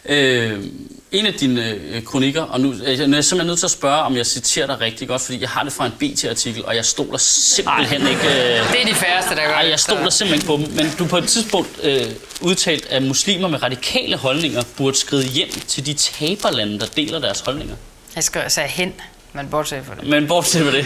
Øh, 0.05 0.63
en 1.12 1.25
af 1.25 1.33
dine 1.33 1.71
øh, 1.71 2.03
kronikker, 2.03 2.41
og 2.41 2.62
nu, 2.62 2.69
øh, 2.69 2.77
nu 2.77 2.83
er 2.83 2.88
jeg 2.93 2.97
simpelthen 3.25 3.47
nødt 3.47 3.59
til 3.59 3.65
at 3.67 3.71
spørge, 3.71 4.01
om 4.01 4.15
jeg 4.15 4.25
citerer 4.25 4.67
dig 4.67 4.81
rigtig 4.81 5.07
godt, 5.07 5.21
fordi 5.21 5.41
jeg 5.41 5.49
har 5.49 5.63
det 5.63 5.73
fra 5.73 5.85
en 5.85 5.91
BT-artikel, 5.99 6.65
og 6.65 6.75
jeg 6.75 6.85
stoler 6.85 7.17
simpelthen 7.17 8.01
ikke... 8.07 8.27
Øh, 8.27 8.71
Det 8.71 8.81
er 8.81 8.85
de 8.85 8.93
færreste, 8.95 9.29
der 9.35 9.41
gør 9.41 9.51
Nej, 9.51 9.67
jeg 9.69 9.79
stoler 9.79 10.09
simpelthen 10.09 10.33
ikke 10.33 10.45
på 10.47 10.57
dem. 10.77 10.85
Men 10.85 10.93
du 10.99 11.05
på 11.07 11.17
et 11.17 11.27
tidspunkt 11.27 11.69
øh, 11.83 12.05
udtalt, 12.41 12.85
at 12.85 13.03
muslimer 13.03 13.47
med 13.47 13.63
radikale 13.63 14.17
holdninger 14.17 14.63
burde 14.77 14.97
skride 14.97 15.23
hjem 15.27 15.49
til 15.67 15.85
de 15.85 15.93
taberlande, 15.93 16.79
der 16.79 16.85
deler 16.85 17.19
deres 17.19 17.39
holdninger. 17.39 17.75
Jeg 18.15 18.23
skal 18.23 18.51
sige 18.51 18.67
hen, 18.67 18.93
men 19.33 19.47
bortset 19.47 19.83
fra 19.88 19.95
det. 20.01 20.09
Men 20.09 20.27
bortset 20.27 20.65
med 20.65 20.71
det. 20.71 20.85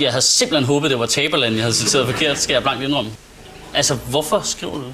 Jeg 0.00 0.10
havde 0.10 0.22
simpelthen 0.24 0.66
håbet, 0.66 0.90
det 0.90 0.98
var 0.98 1.06
taberlande, 1.06 1.56
jeg 1.56 1.64
havde 1.64 1.74
citeret 1.76 2.06
forkert, 2.06 2.38
skal 2.38 2.52
jeg 2.52 2.62
blankt 2.62 2.82
indrømme. 2.84 3.10
Altså, 3.74 3.94
hvorfor 3.94 4.40
skriver 4.44 4.74
du 4.74 4.80
det? 4.84 4.92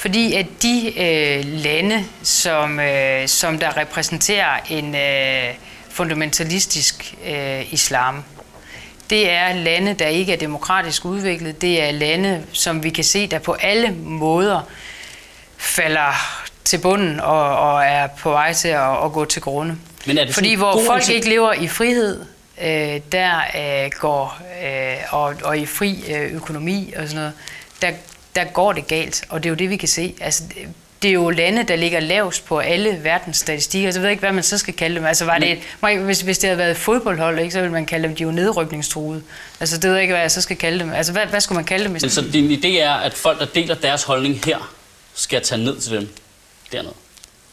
Fordi 0.00 0.34
at 0.34 0.46
de 0.62 0.92
øh, 0.98 1.44
lande, 1.44 2.04
som, 2.22 2.80
øh, 2.80 3.28
som 3.28 3.58
der 3.58 3.76
repræsenterer 3.76 4.60
en 4.70 4.94
øh, 4.94 5.54
fundamentalistisk 5.90 7.14
øh, 7.26 7.72
islam, 7.72 8.24
det 9.10 9.30
er 9.30 9.52
lande, 9.52 9.94
der 9.94 10.06
ikke 10.06 10.32
er 10.32 10.36
demokratisk 10.36 11.04
udviklet. 11.04 11.62
Det 11.62 11.82
er 11.82 11.90
lande, 11.90 12.42
som 12.52 12.82
vi 12.82 12.90
kan 12.90 13.04
se, 13.04 13.26
der 13.26 13.38
på 13.38 13.52
alle 13.52 13.90
måder 13.92 14.60
falder 15.56 16.12
til 16.64 16.78
bunden 16.78 17.20
og, 17.20 17.58
og 17.58 17.84
er 17.84 18.06
på 18.06 18.30
vej 18.30 18.52
til 18.52 18.68
at, 18.68 19.04
at 19.04 19.12
gå 19.12 19.24
til 19.24 19.42
grunde. 19.42 19.76
Men 20.06 20.18
er 20.18 20.24
det 20.24 20.34
Fordi 20.34 20.54
hvor 20.54 20.82
folk 20.86 21.08
ikke 21.08 21.28
lever 21.28 21.52
i 21.52 21.68
frihed, 21.68 22.24
øh, 22.62 23.00
der 23.12 23.40
øh, 23.84 23.90
går, 23.98 24.40
øh, 24.64 24.96
og, 25.10 25.34
og 25.44 25.58
i 25.58 25.66
fri 25.66 26.14
øh, 26.14 26.34
økonomi 26.34 26.92
og 26.96 27.02
sådan 27.02 27.16
noget, 27.16 27.32
der, 27.82 27.90
der 28.36 28.44
går 28.44 28.72
det 28.72 28.86
galt. 28.86 29.24
Og 29.28 29.42
det 29.42 29.48
er 29.48 29.50
jo 29.50 29.56
det, 29.56 29.70
vi 29.70 29.76
kan 29.76 29.88
se. 29.88 30.14
Altså, 30.20 30.42
det- 30.54 30.68
er 31.08 31.12
jo 31.12 31.30
lande, 31.30 31.62
der 31.62 31.76
ligger 31.76 32.00
lavest 32.00 32.44
på 32.46 32.58
alle 32.58 32.98
verdens 33.04 33.36
statistikker, 33.36 33.90
så 33.90 33.98
jeg 33.98 34.02
ved 34.02 34.10
ikke, 34.10 34.20
hvad 34.20 34.32
man 34.32 34.42
så 34.44 34.58
skal 34.58 34.74
kalde 34.74 34.96
dem. 34.96 35.04
Altså, 35.04 35.24
var 35.24 35.38
det, 35.38 35.58
hvis, 35.98 36.20
hvis 36.20 36.38
det 36.38 36.48
havde 36.48 36.58
været 36.58 36.70
et 36.70 36.76
fodboldhold, 36.76 37.38
ikke, 37.38 37.50
så 37.52 37.58
ville 37.60 37.72
man 37.72 37.86
kalde 37.86 38.08
dem, 38.08 38.16
de 38.16 38.22
jo 38.22 38.30
nedrykningstruede. 38.30 39.22
Altså, 39.60 39.76
det 39.76 39.84
ved 39.84 39.92
jeg 39.92 40.02
ikke, 40.02 40.12
hvad 40.14 40.20
jeg 40.20 40.30
så 40.30 40.40
skal 40.42 40.56
kalde 40.56 40.78
dem. 40.78 40.92
Altså, 40.92 41.12
hvad, 41.12 41.26
hvad 41.26 41.40
skulle 41.40 41.56
man 41.56 41.64
kalde 41.64 41.84
dem? 41.84 41.92
Hvis 41.92 42.02
Men 42.02 42.10
så 42.10 42.20
din 42.22 42.50
idé 42.64 42.68
er, 42.82 42.92
at 42.94 43.14
folk, 43.14 43.38
der 43.38 43.44
deler 43.46 43.74
deres 43.74 44.02
holdning 44.02 44.40
her, 44.44 44.72
skal 45.14 45.42
tage 45.42 45.62
ned 45.64 45.80
til 45.80 45.92
dem 45.92 46.08
dernede? 46.72 46.94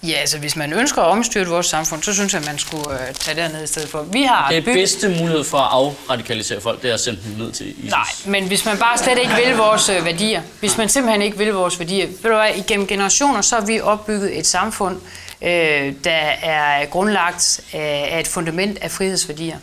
Ja, 0.04 0.14
altså, 0.14 0.38
hvis 0.38 0.56
man 0.56 0.74
ønsker 0.74 1.02
at 1.02 1.08
omstyrte 1.08 1.50
vores 1.50 1.66
samfund, 1.66 2.04
så 2.04 2.14
synes 2.14 2.34
jeg, 2.34 2.42
at 2.42 2.48
man 2.48 2.58
skulle 2.60 2.94
øh, 3.08 3.14
tage 3.14 3.42
derned 3.42 3.64
i 3.64 3.68
stedet 3.68 3.90
for. 3.90 4.02
Vi 4.02 4.24
har 4.24 4.48
Det 4.50 4.58
er 4.58 4.62
bygget- 4.62 4.76
bedste 4.76 5.10
mulighed 5.10 5.44
for 5.44 5.58
at 5.58 5.68
afradikalisere 5.72 6.62
folk, 6.62 6.82
det 6.82 6.90
er 6.90 6.94
at 6.94 7.00
sende 7.00 7.20
dem 7.24 7.32
ned 7.46 7.52
til 7.52 7.80
ISIS. 7.80 7.92
Nej, 7.92 8.06
men 8.26 8.48
hvis 8.48 8.66
man 8.66 8.78
bare 8.78 8.98
slet 8.98 9.18
ikke 9.18 9.34
vil 9.46 9.56
vores 9.58 9.90
øh, 9.90 10.06
værdier, 10.06 10.42
hvis 10.60 10.78
man 10.78 10.90
simpelthen 10.90 11.22
ikke 11.22 11.38
vil 11.38 11.54
vores 11.54 11.80
værdier, 11.80 12.08
ved 12.08 12.30
du 12.32 12.36
hvad, 12.36 12.50
igennem 12.56 12.88
generationer, 12.88 13.42
så 13.42 13.56
har 13.56 13.66
vi 13.66 13.82
opbygget 13.82 14.38
et 14.40 14.48
samfund, 14.48 14.98
øh, 15.42 15.94
der 16.04 16.12
er 16.42 16.86
grundlagt 16.86 17.60
af, 17.74 18.10
af 18.12 18.20
et 18.20 18.28
fundament 18.28 18.78
af 18.82 18.92
frihedsværdier. 18.92 19.58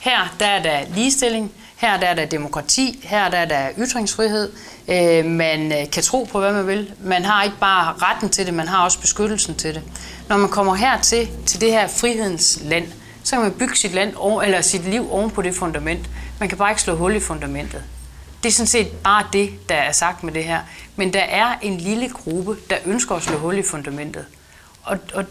Her 0.00 0.34
der 0.40 0.46
er 0.46 0.62
der 0.62 0.78
ligestilling, 0.94 1.52
her 1.84 2.00
der 2.00 2.06
er 2.06 2.14
der 2.14 2.24
demokrati, 2.24 3.00
her 3.02 3.28
der 3.28 3.38
er 3.38 3.44
der 3.44 3.68
ytringsfrihed. 3.78 4.52
Øh, 4.88 5.24
man 5.24 5.72
øh, 5.72 5.90
kan 5.90 6.02
tro 6.02 6.24
på, 6.32 6.40
hvad 6.40 6.52
man 6.52 6.66
vil. 6.66 6.92
Man 7.00 7.24
har 7.24 7.42
ikke 7.42 7.56
bare 7.60 7.94
retten 8.02 8.30
til 8.30 8.46
det, 8.46 8.54
man 8.54 8.68
har 8.68 8.84
også 8.84 9.00
beskyttelsen 9.00 9.54
til 9.54 9.74
det. 9.74 9.82
Når 10.28 10.36
man 10.36 10.48
kommer 10.48 10.74
hertil, 10.74 11.28
til 11.46 11.60
det 11.60 11.70
her 11.70 11.88
frihedens 11.88 12.58
land, 12.62 12.86
så 13.24 13.36
kan 13.36 13.42
man 13.42 13.52
bygge 13.52 13.76
sit, 13.76 13.94
land, 13.94 14.14
eller 14.44 14.60
sit 14.60 14.84
liv 14.84 15.12
oven 15.12 15.30
på 15.30 15.42
det 15.42 15.54
fundament. 15.54 16.10
Man 16.40 16.48
kan 16.48 16.58
bare 16.58 16.70
ikke 16.70 16.82
slå 16.82 16.96
hul 16.96 17.16
i 17.16 17.20
fundamentet. 17.20 17.82
Det 18.42 18.48
er 18.48 18.52
sådan 18.52 18.66
set 18.66 18.88
bare 18.88 19.26
det, 19.32 19.68
der 19.68 19.74
er 19.74 19.92
sagt 19.92 20.22
med 20.22 20.32
det 20.32 20.44
her. 20.44 20.60
Men 20.96 21.12
der 21.12 21.20
er 21.20 21.54
en 21.62 21.78
lille 21.78 22.08
gruppe, 22.08 22.56
der 22.70 22.76
ønsker 22.84 23.14
at 23.14 23.22
slå 23.22 23.38
hul 23.38 23.58
i 23.58 23.62
fundamentet. 23.62 24.24
Og, 24.82 24.98
og 25.14 25.24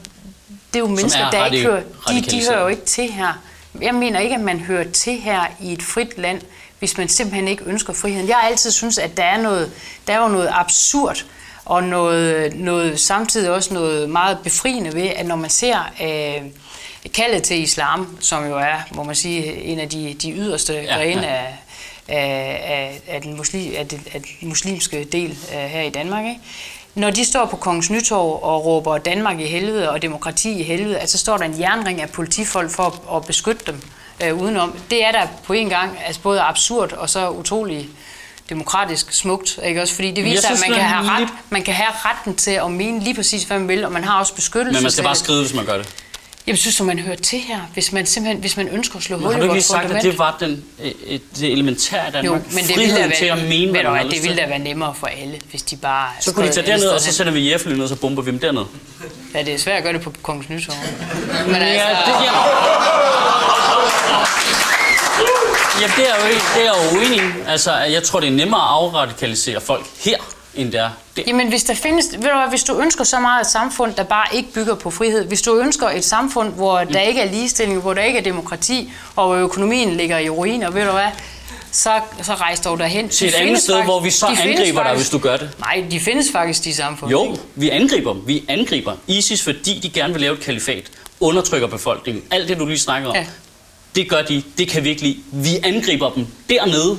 det 0.73 0.75
er 0.75 0.79
jo 0.79 0.87
mennesker, 0.87 1.25
er 1.25 1.31
der 1.31 1.45
ikke 1.45 1.67
hører, 1.67 1.81
de, 2.07 2.21
de 2.21 2.41
hører 2.49 2.61
jo 2.61 2.67
ikke 2.67 2.85
til 2.85 3.11
her. 3.11 3.33
Jeg 3.81 3.95
mener 3.95 4.19
ikke, 4.19 4.35
at 4.35 4.41
man 4.41 4.59
hører 4.59 4.91
til 4.91 5.21
her 5.21 5.45
i 5.61 5.73
et 5.73 5.83
frit 5.83 6.17
land, 6.17 6.41
hvis 6.79 6.97
man 6.97 7.09
simpelthen 7.09 7.47
ikke 7.47 7.63
ønsker 7.65 7.93
friheden. 7.93 8.27
Jeg 8.27 8.35
har 8.35 8.47
altid 8.47 8.71
synes, 8.71 8.97
at 8.97 9.17
der 9.17 9.23
er, 9.23 9.41
noget, 9.41 9.71
der 10.07 10.13
er 10.13 10.23
jo 10.23 10.27
noget 10.27 10.49
absurd 10.51 11.25
og 11.65 11.83
noget, 11.83 12.55
noget, 12.55 12.99
samtidig 12.99 13.51
også 13.51 13.73
noget 13.73 14.09
meget 14.09 14.37
befriende 14.43 14.93
ved, 14.93 15.07
at 15.15 15.25
når 15.25 15.35
man 15.35 15.49
ser 15.49 15.91
øh, 16.01 16.49
kaldet 17.13 17.43
til 17.43 17.61
islam, 17.61 18.17
som 18.19 18.47
jo 18.47 18.57
er, 18.57 18.75
må 18.95 19.03
man 19.03 19.15
sige, 19.15 19.63
en 19.63 19.79
af 19.79 19.89
de, 19.89 20.13
de 20.13 20.31
yderste 20.31 20.73
Ja, 20.73 20.95
grene 20.95 21.21
ja. 21.21 21.33
af, 21.33 21.57
af, 22.07 22.61
af, 22.67 23.01
af, 23.07 23.21
den 23.21 23.37
muslim, 23.37 23.73
af, 23.77 23.87
den, 23.87 24.07
af 24.13 24.21
den 24.21 24.49
muslimske 24.49 25.03
del 25.03 25.31
uh, 25.31 25.59
her 25.59 25.81
i 25.81 25.89
Danmark. 25.89 26.25
Ikke? 26.25 26.39
Når 26.95 27.09
de 27.09 27.25
står 27.25 27.45
på 27.45 27.55
Kongens 27.55 27.89
Nytorv 27.89 28.43
og 28.43 28.65
råber 28.65 28.97
Danmark 28.97 29.39
i 29.39 29.45
helvede 29.45 29.89
og 29.89 30.01
demokrati 30.01 30.59
i 30.59 30.63
helvede, 30.63 30.99
altså 30.99 31.17
står 31.17 31.37
der 31.37 31.45
en 31.45 31.59
jernring 31.59 32.01
af 32.01 32.09
politifolk 32.09 32.71
for 32.71 32.83
at, 32.83 33.17
at 33.17 33.25
beskytte 33.27 33.65
dem 33.67 33.81
uh, 34.33 34.41
udenom. 34.41 34.73
Det 34.89 35.05
er 35.05 35.11
der 35.11 35.27
på 35.43 35.53
en 35.53 35.69
gang 35.69 35.99
altså 36.05 36.21
både 36.21 36.41
absurd 36.41 36.93
og 36.93 37.09
så 37.09 37.29
utrolig 37.29 37.89
demokratisk 38.49 39.13
smukt, 39.13 39.59
ikke 39.65 39.81
også? 39.81 39.95
Fordi 39.95 40.11
det 40.11 40.23
viser, 40.23 40.37
at 40.37 40.43
synes, 40.57 40.61
man 40.69 40.77
kan, 40.77 40.87
have 40.87 41.09
ret, 41.09 41.27
man 41.49 41.63
kan 41.63 41.73
have 41.73 41.89
retten 41.91 42.35
til 42.35 42.51
at 42.51 42.71
mene 42.71 42.99
lige 42.99 43.15
præcis, 43.15 43.43
hvad 43.43 43.59
man 43.59 43.67
vil, 43.67 43.85
og 43.85 43.91
man 43.91 44.03
har 44.03 44.19
også 44.19 44.35
beskyttelse 44.35 44.77
Men 44.77 44.83
man 44.83 44.91
skal 44.91 45.03
bare 45.03 45.13
det. 45.13 45.19
skride, 45.19 45.41
hvis 45.41 45.53
man 45.53 45.65
gør 45.65 45.77
det. 45.77 45.95
Jeg 46.47 46.57
synes, 46.57 46.79
at 46.79 46.85
man 46.85 46.99
hører 46.99 47.15
til 47.15 47.39
her, 47.39 47.59
hvis 47.73 47.91
man 47.91 48.05
simpelthen 48.05 48.39
hvis 48.41 48.57
man 48.57 48.67
ønsker 48.67 48.97
at 48.97 49.03
slå 49.03 49.17
hul 49.17 49.25
har 49.25 49.31
i 49.31 49.35
du 49.35 49.43
ikke 49.43 49.45
lige 49.45 49.53
vores 49.53 49.65
sagt, 49.65 49.79
at 49.79 49.89
fundament. 49.89 50.11
det 50.11 50.19
var 50.19 50.37
den, 50.39 50.63
øh, 50.83 50.91
øh, 51.07 51.19
det 51.39 51.51
elementære 51.51 52.11
Danmark? 52.11 52.25
Jo, 52.25 52.31
men 52.55 52.63
det 52.67 52.75
ville 52.77 52.97
da 52.97 53.09
til 53.17 53.25
at 53.25 53.37
være, 53.37 53.47
mene, 53.47 53.71
hvad 53.71 53.83
du 53.83 53.89
har 53.89 54.03
det 54.03 54.23
ville 54.23 54.37
da 54.37 54.47
være 54.47 54.59
nemmere 54.59 54.95
for 54.95 55.07
alle, 55.07 55.39
hvis 55.49 55.61
de 55.61 55.75
bare... 55.77 56.09
Så 56.21 56.33
kunne 56.33 56.47
de 56.47 56.51
tage 56.53 56.67
derned, 56.67 56.87
og 56.87 57.01
så 57.01 57.13
sender 57.13 57.31
vi 57.31 57.39
jægerfly 57.39 57.71
ned, 57.73 57.83
og 57.83 57.89
så 57.89 57.95
bomber 57.95 58.21
vi 58.21 58.31
dem 58.31 58.39
derned. 58.39 58.63
Ja, 59.33 59.43
det 59.43 59.53
er 59.53 59.57
svært 59.57 59.77
at 59.77 59.83
gøre 59.83 59.93
det 59.93 60.01
på 60.01 60.13
Kongens 60.21 60.49
Nytorv. 60.49 60.75
Men 61.45 61.55
Ja, 61.55 61.67
altså, 61.67 62.11
det, 62.11 62.25
ja. 62.25 62.31
Jamen, 65.81 65.95
det 65.97 66.09
er 66.09 66.15
jo 66.21 66.29
ikke, 66.29 66.45
det 66.55 66.65
er 66.65 66.69
jo 66.69 66.97
uenig. 66.97 67.21
Altså, 67.47 67.73
jeg 67.77 68.03
tror, 68.03 68.19
det 68.19 68.27
er 68.27 68.33
nemmere 68.33 68.61
at 68.61 68.67
afradikalisere 68.69 69.61
folk 69.61 69.85
her, 69.99 70.17
end 70.55 70.71
det 70.71 70.79
er 70.79 70.89
der. 71.17 71.23
Jamen, 71.27 71.49
hvis 71.49 71.63
der 71.63 71.73
findes, 71.73 72.05
ved 72.11 72.17
du 72.29 72.37
hvad, 72.37 72.49
hvis 72.49 72.63
du 72.63 72.79
ønsker 72.81 73.03
så 73.03 73.19
meget 73.19 73.41
et 73.41 73.47
samfund, 73.51 73.93
der 73.93 74.03
bare 74.03 74.35
ikke 74.35 74.51
bygger 74.53 74.75
på 74.75 74.91
frihed, 74.91 75.25
hvis 75.25 75.41
du 75.41 75.57
ønsker 75.59 75.89
et 75.89 76.05
samfund, 76.05 76.53
hvor 76.53 76.79
der 76.79 76.99
ikke 77.01 77.21
er 77.21 77.31
ligestilling, 77.31 77.81
hvor 77.81 77.93
der 77.93 78.01
ikke 78.03 78.19
er 78.19 78.23
demokrati, 78.23 78.91
og 79.15 79.27
hvor 79.27 79.35
økonomien 79.35 79.97
ligger 79.97 80.17
i 80.17 80.29
ruiner, 80.29 80.71
ved 80.71 80.85
du 80.85 80.91
hvad, 80.91 81.07
så, 81.71 81.89
så 82.21 82.33
rejs 82.33 82.59
dog 82.59 82.79
derhen. 82.79 83.09
Til 83.09 83.27
De 83.27 83.29
et 83.29 83.33
andet 83.35 83.47
findes 83.47 83.63
sted, 83.63 83.73
faktisk- 83.75 83.87
hvor 83.87 83.99
vi 83.99 84.09
så 84.09 84.25
de 84.25 84.41
angriber 84.41 84.63
dig, 84.65 84.73
faktisk- 84.73 84.97
hvis 84.97 85.09
du 85.09 85.17
gør 85.27 85.37
det. 85.37 85.49
Nej, 85.59 85.83
de 85.91 85.99
findes 85.99 86.27
faktisk, 86.31 86.63
de 86.63 86.73
samfund. 86.73 87.11
Jo, 87.11 87.37
vi 87.55 87.69
angriber 87.69 88.13
dem. 88.13 88.21
Vi 88.27 88.43
angriber 88.47 88.93
ISIS, 89.07 89.43
fordi 89.43 89.79
de 89.79 89.89
gerne 89.89 90.13
vil 90.13 90.21
lave 90.21 90.33
et 90.33 90.39
kalifat. 90.39 90.83
Undertrykker 91.19 91.67
befolkningen. 91.67 92.23
Alt 92.31 92.49
det, 92.49 92.59
du 92.59 92.65
lige 92.65 92.79
snakkede 92.79 93.09
om. 93.09 93.15
Ja. 93.15 93.25
Det 93.95 94.09
gør 94.09 94.21
de. 94.21 94.43
Det 94.57 94.67
kan 94.67 94.83
vi 94.83 94.89
ikke 94.89 95.01
lide. 95.01 95.17
Vi 95.31 95.57
angriber 95.63 96.09
dem 96.11 96.27
dernede. 96.49 96.97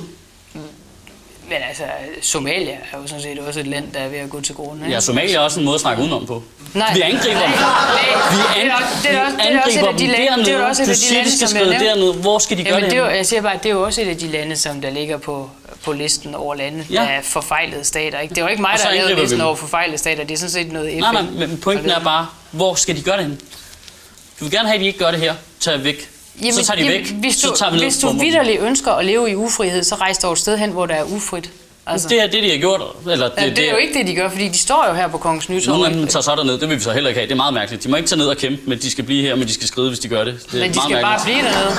Men 1.49 1.57
altså, 1.69 1.83
Somalia 2.21 2.71
er 2.93 2.97
jo 3.01 3.07
sådan 3.07 3.21
set 3.23 3.39
også 3.39 3.59
et 3.59 3.67
land, 3.67 3.91
der 3.93 3.99
er 3.99 4.07
ved 4.07 4.17
at 4.19 4.29
gå 4.29 4.41
til 4.41 4.55
grunde. 4.55 4.81
ikke? 4.83 4.93
Ja, 4.93 4.99
Somalia 4.99 5.35
er 5.35 5.39
også 5.39 5.59
en 5.59 5.65
måde 5.65 5.75
at 5.75 5.81
snakke 5.81 6.01
udenom 6.03 6.25
på. 6.25 6.43
Nej. 6.73 6.93
Vi 6.93 7.01
angriber 7.01 7.39
dem. 7.39 7.51
Vi, 7.51 8.37
det 8.61 8.67
er 8.67 8.75
an- 8.75 8.81
også- 8.83 9.07
det 9.09 9.11
er 9.17 9.25
også- 9.25 9.37
det 9.37 9.55
er 9.55 9.61
også 9.61 9.79
et 9.79 9.83
angriber 9.83 9.87
af 9.87 9.97
de 9.97 10.07
lande- 10.07 10.25
dernede. 10.27 10.45
det 10.45 10.53
er 10.53 10.65
også 10.65 10.83
et 10.83 10.87
af 10.89 10.95
de 10.95 10.99
siger, 11.01 11.17
lande, 11.17 11.31
de 11.31 11.47
skal 11.47 11.67
nævnte. 11.67 11.85
dernede. 11.85 12.13
Hvor 12.13 12.39
skal 12.39 12.57
de 12.57 12.63
gøre 12.63 12.73
Jamen, 12.75 12.89
det 12.89 12.97
er, 12.97 13.01
jo- 13.03 13.09
det? 13.09 13.15
jeg 13.17 13.25
siger 13.25 13.41
bare, 13.41 13.57
det 13.57 13.65
er 13.65 13.69
jo 13.73 13.83
også 13.83 14.01
et 14.01 14.07
af 14.07 14.17
de 14.17 14.27
lande, 14.27 14.55
som 14.55 14.81
der 14.81 14.89
ligger 14.89 15.17
på, 15.17 15.49
på 15.83 15.91
listen 15.93 16.35
over 16.35 16.55
lande, 16.55 16.85
Ja. 16.89 16.95
der 16.95 17.01
er 17.07 17.21
forfejlede 17.21 17.83
stater. 17.83 18.19
Ikke? 18.19 18.35
Det 18.35 18.41
er 18.41 18.45
jo 18.45 18.49
ikke 18.51 18.61
mig, 18.61 18.71
der 18.77 18.83
har 18.83 18.91
lavet 18.91 19.01
angriber 19.03 19.21
listen 19.21 19.41
over 19.41 19.55
forfejlede 19.55 19.97
stater. 19.97 20.23
Det 20.23 20.33
er 20.33 20.37
sådan 20.37 20.51
set 20.51 20.71
noget 20.71 20.91
FN. 20.93 20.99
Nej, 20.99 21.11
nej, 21.13 21.21
men 21.47 21.57
pointen 21.57 21.89
er 21.89 21.99
bare, 21.99 22.27
hvor 22.51 22.75
skal 22.75 22.95
de 22.97 23.01
gøre 23.01 23.17
det 23.17 23.25
hen? 23.25 23.39
Du 24.39 24.45
vil 24.45 24.51
gerne 24.51 24.67
have, 24.67 24.75
at 24.75 24.81
de 24.81 24.85
ikke 24.85 24.99
gør 24.99 25.11
det 25.11 25.19
her. 25.19 25.35
Tag 25.59 25.83
væk. 25.83 26.09
Så 26.51 26.65
tager 26.65 26.81
de 26.83 26.87
væk. 26.87 27.11
Hvis 27.11 27.37
du, 27.37 27.47
så 27.47 27.55
tager 27.55 27.71
vi 27.71 27.77
ned 27.77 27.85
hvis 27.85 27.97
du 27.97 28.09
vidderligt 28.11 28.61
ønsker 28.61 28.91
at 28.91 29.05
leve 29.05 29.31
i 29.31 29.35
ufrihed, 29.35 29.83
så 29.83 29.95
rejs 29.95 30.17
dog 30.17 30.33
et 30.33 30.39
sted 30.39 30.57
hen, 30.57 30.71
hvor 30.71 30.85
der 30.85 30.95
er 30.95 31.03
ufrit. 31.03 31.51
Altså, 31.87 32.07
Det 32.09 32.21
er 32.21 32.27
det, 32.27 32.43
de 32.43 32.49
har 32.51 32.57
gjort. 32.57 32.81
Eller 33.11 33.29
det, 33.29 33.41
ja, 33.41 33.49
det 33.49 33.59
er 33.67 33.71
jo 33.71 33.77
ikke 33.77 33.93
det, 33.99 34.07
de 34.07 34.15
gør, 34.15 34.29
fordi 34.29 34.47
de 34.47 34.57
står 34.57 34.85
jo 34.89 34.93
her 34.93 35.07
på 35.07 35.17
Kongens 35.17 35.49
Nytorv. 35.49 35.73
Nogle 35.73 35.87
af 35.87 35.93
dem 35.93 36.07
tager 36.07 36.23
så 36.23 36.35
derned, 36.35 36.57
det 36.57 36.69
vil 36.69 36.77
vi 36.77 36.83
så 36.83 36.91
heller 36.91 37.09
ikke 37.09 37.19
have. 37.19 37.25
Det 37.27 37.31
er 37.31 37.35
meget 37.35 37.53
mærkeligt. 37.53 37.83
De 37.83 37.89
må 37.89 37.95
ikke 37.95 38.09
tage 38.09 38.17
ned 38.19 38.27
og 38.27 38.37
kæmpe, 38.37 38.61
men 38.69 38.79
de 38.79 38.91
skal 38.91 39.03
blive 39.03 39.21
her, 39.21 39.35
men 39.35 39.47
de 39.47 39.53
skal 39.53 39.67
skride, 39.67 39.87
hvis 39.87 39.99
de 39.99 40.07
gør 40.07 40.23
det. 40.23 40.39
Det 40.51 40.53
er 40.53 40.59
Men 40.63 40.71
de 40.71 40.75
meget 40.75 40.89
skal 40.89 41.01
bare 41.01 41.11
mærkeligt. 41.17 41.39
blive 41.39 41.51
dernede. 41.53 41.77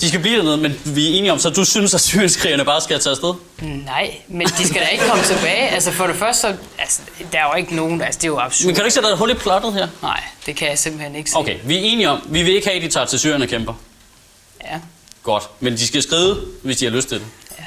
De 0.00 0.08
skal 0.08 0.20
blive 0.20 0.36
dernede, 0.36 0.56
men 0.56 0.80
vi 0.84 1.12
er 1.14 1.18
enige 1.18 1.32
om, 1.32 1.38
så 1.38 1.50
du 1.50 1.64
synes, 1.64 1.94
at 1.94 2.00
syrienskrigerne 2.00 2.64
bare 2.64 2.80
skal 2.80 3.00
tage 3.00 3.10
afsted? 3.10 3.34
Nej, 3.86 4.14
men 4.28 4.46
de 4.46 4.68
skal 4.68 4.82
da 4.82 4.86
ikke 4.86 5.04
komme 5.08 5.24
tilbage. 5.24 5.68
Altså 5.68 5.90
for 5.92 6.06
det 6.06 6.16
første, 6.16 6.40
så, 6.40 6.54
altså, 6.78 7.00
der 7.32 7.38
er 7.38 7.44
jo 7.52 7.56
ikke 7.58 7.76
nogen, 7.76 8.02
altså 8.02 8.18
det 8.18 8.24
er 8.24 8.28
jo 8.28 8.38
absurd. 8.38 8.66
Men 8.66 8.74
kan 8.74 8.82
du 8.82 8.86
ikke 8.86 8.94
sætte 8.94 9.08
et 9.08 9.18
hul 9.18 9.30
i 9.30 9.34
plottet 9.34 9.72
her? 9.74 9.88
Nej, 10.02 10.22
det 10.46 10.56
kan 10.56 10.68
jeg 10.68 10.78
simpelthen 10.78 11.14
ikke 11.16 11.30
se. 11.30 11.36
Okay, 11.36 11.56
vi 11.64 11.76
er 11.76 11.80
enige 11.80 12.10
om, 12.10 12.20
vi 12.30 12.42
vil 12.42 12.54
ikke 12.54 12.66
have, 12.66 12.76
at 12.76 12.82
de 12.82 12.88
tager 12.88 13.06
til 13.06 13.18
Syrien 13.18 13.42
og 13.42 13.48
kæmper. 13.48 13.74
Ja. 14.64 14.78
Godt. 15.22 15.42
Men 15.60 15.72
de 15.72 15.86
skal 15.86 16.02
skride, 16.02 16.40
hvis 16.62 16.76
de 16.76 16.84
har 16.84 16.92
lyst 16.92 17.08
til 17.08 17.18
det. 17.18 17.26
Ja. 17.58 17.64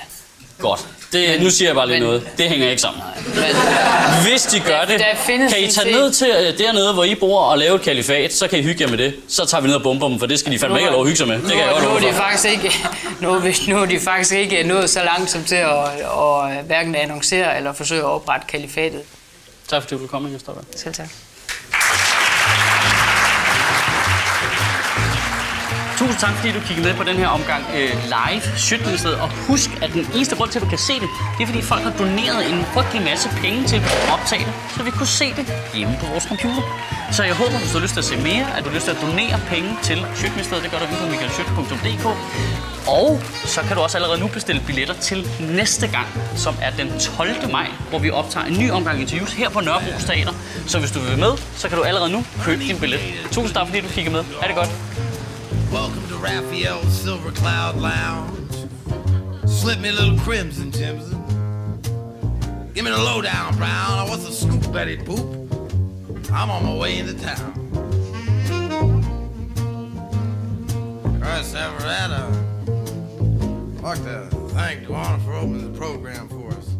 Godt. 0.60 0.86
Det, 1.14 1.42
nu 1.42 1.50
siger 1.50 1.70
jeg 1.70 1.76
bare 1.76 1.88
lige 1.88 2.00
men- 2.00 2.04
noget. 2.08 2.28
Det 2.38 2.50
hænger 2.50 2.70
ikke 2.70 2.82
sammen. 2.82 3.04
Men, 3.26 3.44
Hvis 4.30 4.42
de 4.42 4.60
gør 4.60 4.80
Der- 4.80 4.86
det, 4.86 5.00
der 5.00 5.50
kan 5.50 5.64
I 5.64 5.68
tage 5.72 5.92
ned 5.92 6.12
til 6.12 6.28
øh, 6.40 6.58
dernede, 6.58 6.94
hvor 6.94 7.04
I 7.04 7.16
bor 7.16 7.40
og 7.42 7.58
lave 7.58 7.76
et 7.76 7.82
kalifat, 7.82 8.34
så 8.34 8.48
kan 8.48 8.60
I 8.60 8.62
hygge 8.62 8.84
jer 8.84 8.90
med 8.90 8.98
det. 8.98 9.14
Så 9.28 9.46
tager 9.46 9.62
vi 9.62 9.68
ned 9.68 9.76
og 9.76 9.84
bomber 9.84 10.08
dem, 10.10 10.20
for 10.20 10.26
det 10.26 10.40
skal 10.40 10.52
de 10.52 10.60
fandme 10.60 10.78
ikke 10.78 10.86
have 10.86 10.94
lov 10.94 11.02
at 11.02 11.08
hygge 11.08 11.18
sig 11.18 11.28
med. 11.28 11.36
Det 11.42 11.48
kan 11.52 11.58
jeg 11.60 11.70
godt 11.72 11.84
nu, 11.84 11.90
nu, 11.90 11.96
er 11.96 12.00
de 12.12 12.14
faktisk 12.14 12.46
ikke, 12.46 12.76
nu, 13.22 13.42
nu 13.68 13.82
er 13.82 13.86
de 13.86 14.00
faktisk 14.00 14.34
ikke 14.34 14.64
nået 14.64 14.90
så 14.90 15.04
langt 15.04 15.30
som 15.32 15.44
til 15.44 15.56
at, 15.56 15.72
at, 16.18 16.64
hverken 16.66 16.96
annoncere 16.96 17.58
eller 17.58 17.74
forsøge 17.74 18.02
at 18.02 18.06
oprette 18.06 18.48
kalifatet. 18.48 19.02
Tak 19.68 19.82
fordi 19.82 19.94
du 19.94 19.98
ville 19.98 20.10
komme, 20.10 20.28
Inger 20.28 20.40
Støjberg. 20.40 20.64
Selv 20.76 20.94
tak. 20.94 21.08
Tusind 25.98 26.20
tak, 26.20 26.34
fordi 26.38 26.52
du 26.52 26.60
kiggede 26.68 26.88
med 26.88 26.96
på 26.96 27.04
den 27.04 27.18
her 27.22 27.28
omgang 27.28 27.64
øh, 27.78 27.92
live 28.16 28.42
Sjøtministeriet. 28.58 29.20
Og 29.20 29.30
husk, 29.30 29.70
at 29.84 29.90
den 29.94 30.06
eneste 30.16 30.36
grund 30.36 30.50
til, 30.50 30.60
at 30.60 30.66
du 30.66 30.70
kan 30.70 30.78
se 30.78 30.94
det, 30.94 31.10
det 31.38 31.44
er, 31.44 31.48
fordi 31.48 31.62
folk 31.62 31.84
har 31.84 31.94
doneret 32.02 32.42
en 32.52 32.66
frygtelig 32.74 33.02
masse 33.04 33.30
penge 33.44 33.68
til 33.68 33.76
at 33.76 34.10
optage 34.14 34.46
det, 34.46 34.54
så 34.76 34.84
vi 34.84 34.92
kunne 34.92 35.14
se 35.22 35.28
det 35.38 35.46
hjemme 35.74 35.96
på 36.02 36.06
vores 36.06 36.24
computer. 36.24 36.62
Så 37.12 37.24
jeg 37.24 37.36
håber, 37.36 37.52
du 37.60 37.68
har 37.78 37.80
lyst 37.80 37.94
til 37.94 38.00
at 38.00 38.06
se 38.06 38.18
mere, 38.18 38.46
at 38.58 38.64
du 38.64 38.70
har 38.70 38.76
lyst 38.76 38.86
til 38.86 38.92
at 38.96 39.02
donere 39.02 39.40
penge 39.50 39.70
til 39.84 40.06
Sjøtministeriet. 40.16 40.64
Det 40.64 40.72
gør 40.72 40.80
du 40.80 40.86
inde 40.86 40.98
på 41.04 41.08
michaelschødt.dk. 41.14 42.06
Og 42.88 43.22
så 43.46 43.62
kan 43.62 43.76
du 43.76 43.82
også 43.82 43.98
allerede 43.98 44.20
nu 44.20 44.28
bestille 44.28 44.62
billetter 44.68 44.94
til 44.94 45.28
næste 45.40 45.88
gang, 45.88 46.08
som 46.36 46.56
er 46.62 46.72
den 46.72 47.00
12. 47.00 47.52
maj, 47.52 47.68
hvor 47.90 48.00
vi 48.00 48.10
optager 48.10 48.46
en 48.46 48.58
ny 48.60 48.72
omgang 48.72 49.02
interviews 49.02 49.34
her 49.34 49.50
på 49.50 49.60
Nørrebro 49.60 50.00
Teater. 50.08 50.34
Så 50.68 50.80
hvis 50.80 50.92
du 50.92 51.00
vil 51.00 51.18
med, 51.20 51.34
så 51.56 51.70
kan 51.70 51.78
du 51.78 51.84
allerede 51.84 52.12
nu 52.12 52.26
købe 52.44 52.64
din 52.64 52.80
billet. 52.80 53.00
Tusind 53.32 53.54
tak, 53.56 53.68
fordi 53.68 53.82
du 53.82 53.88
kiggede 53.88 54.16
med. 54.16 54.24
Er 54.42 54.48
det 54.48 54.56
godt. 54.56 54.70
Raphael's 56.24 56.88
Silver 56.88 57.32
Cloud 57.32 57.76
Lounge. 57.76 58.70
Slip 59.46 59.82
me 59.82 59.90
a 59.90 59.92
little 59.92 60.18
crimson, 60.20 60.72
Jimson. 60.72 61.22
Give 62.74 62.86
me 62.86 62.92
the 62.92 62.98
lowdown, 62.98 63.58
Brown. 63.58 64.08
What's 64.08 64.26
the 64.26 64.32
scoop, 64.32 64.72
Betty 64.72 64.96
Boop? 64.96 66.32
I'm 66.32 66.50
on 66.50 66.64
my 66.64 66.74
way 66.78 67.00
into 67.00 67.14
town. 67.16 67.54
Chris 71.20 71.54
Everetta. 71.54 72.32
I'd 73.80 73.84
like 73.84 74.04
to 74.06 74.30
thank 74.54 74.86
Duana 74.86 75.22
for 75.26 75.34
opening 75.34 75.74
the 75.74 75.78
program 75.78 76.30
for 76.30 76.48
us. 76.52 76.73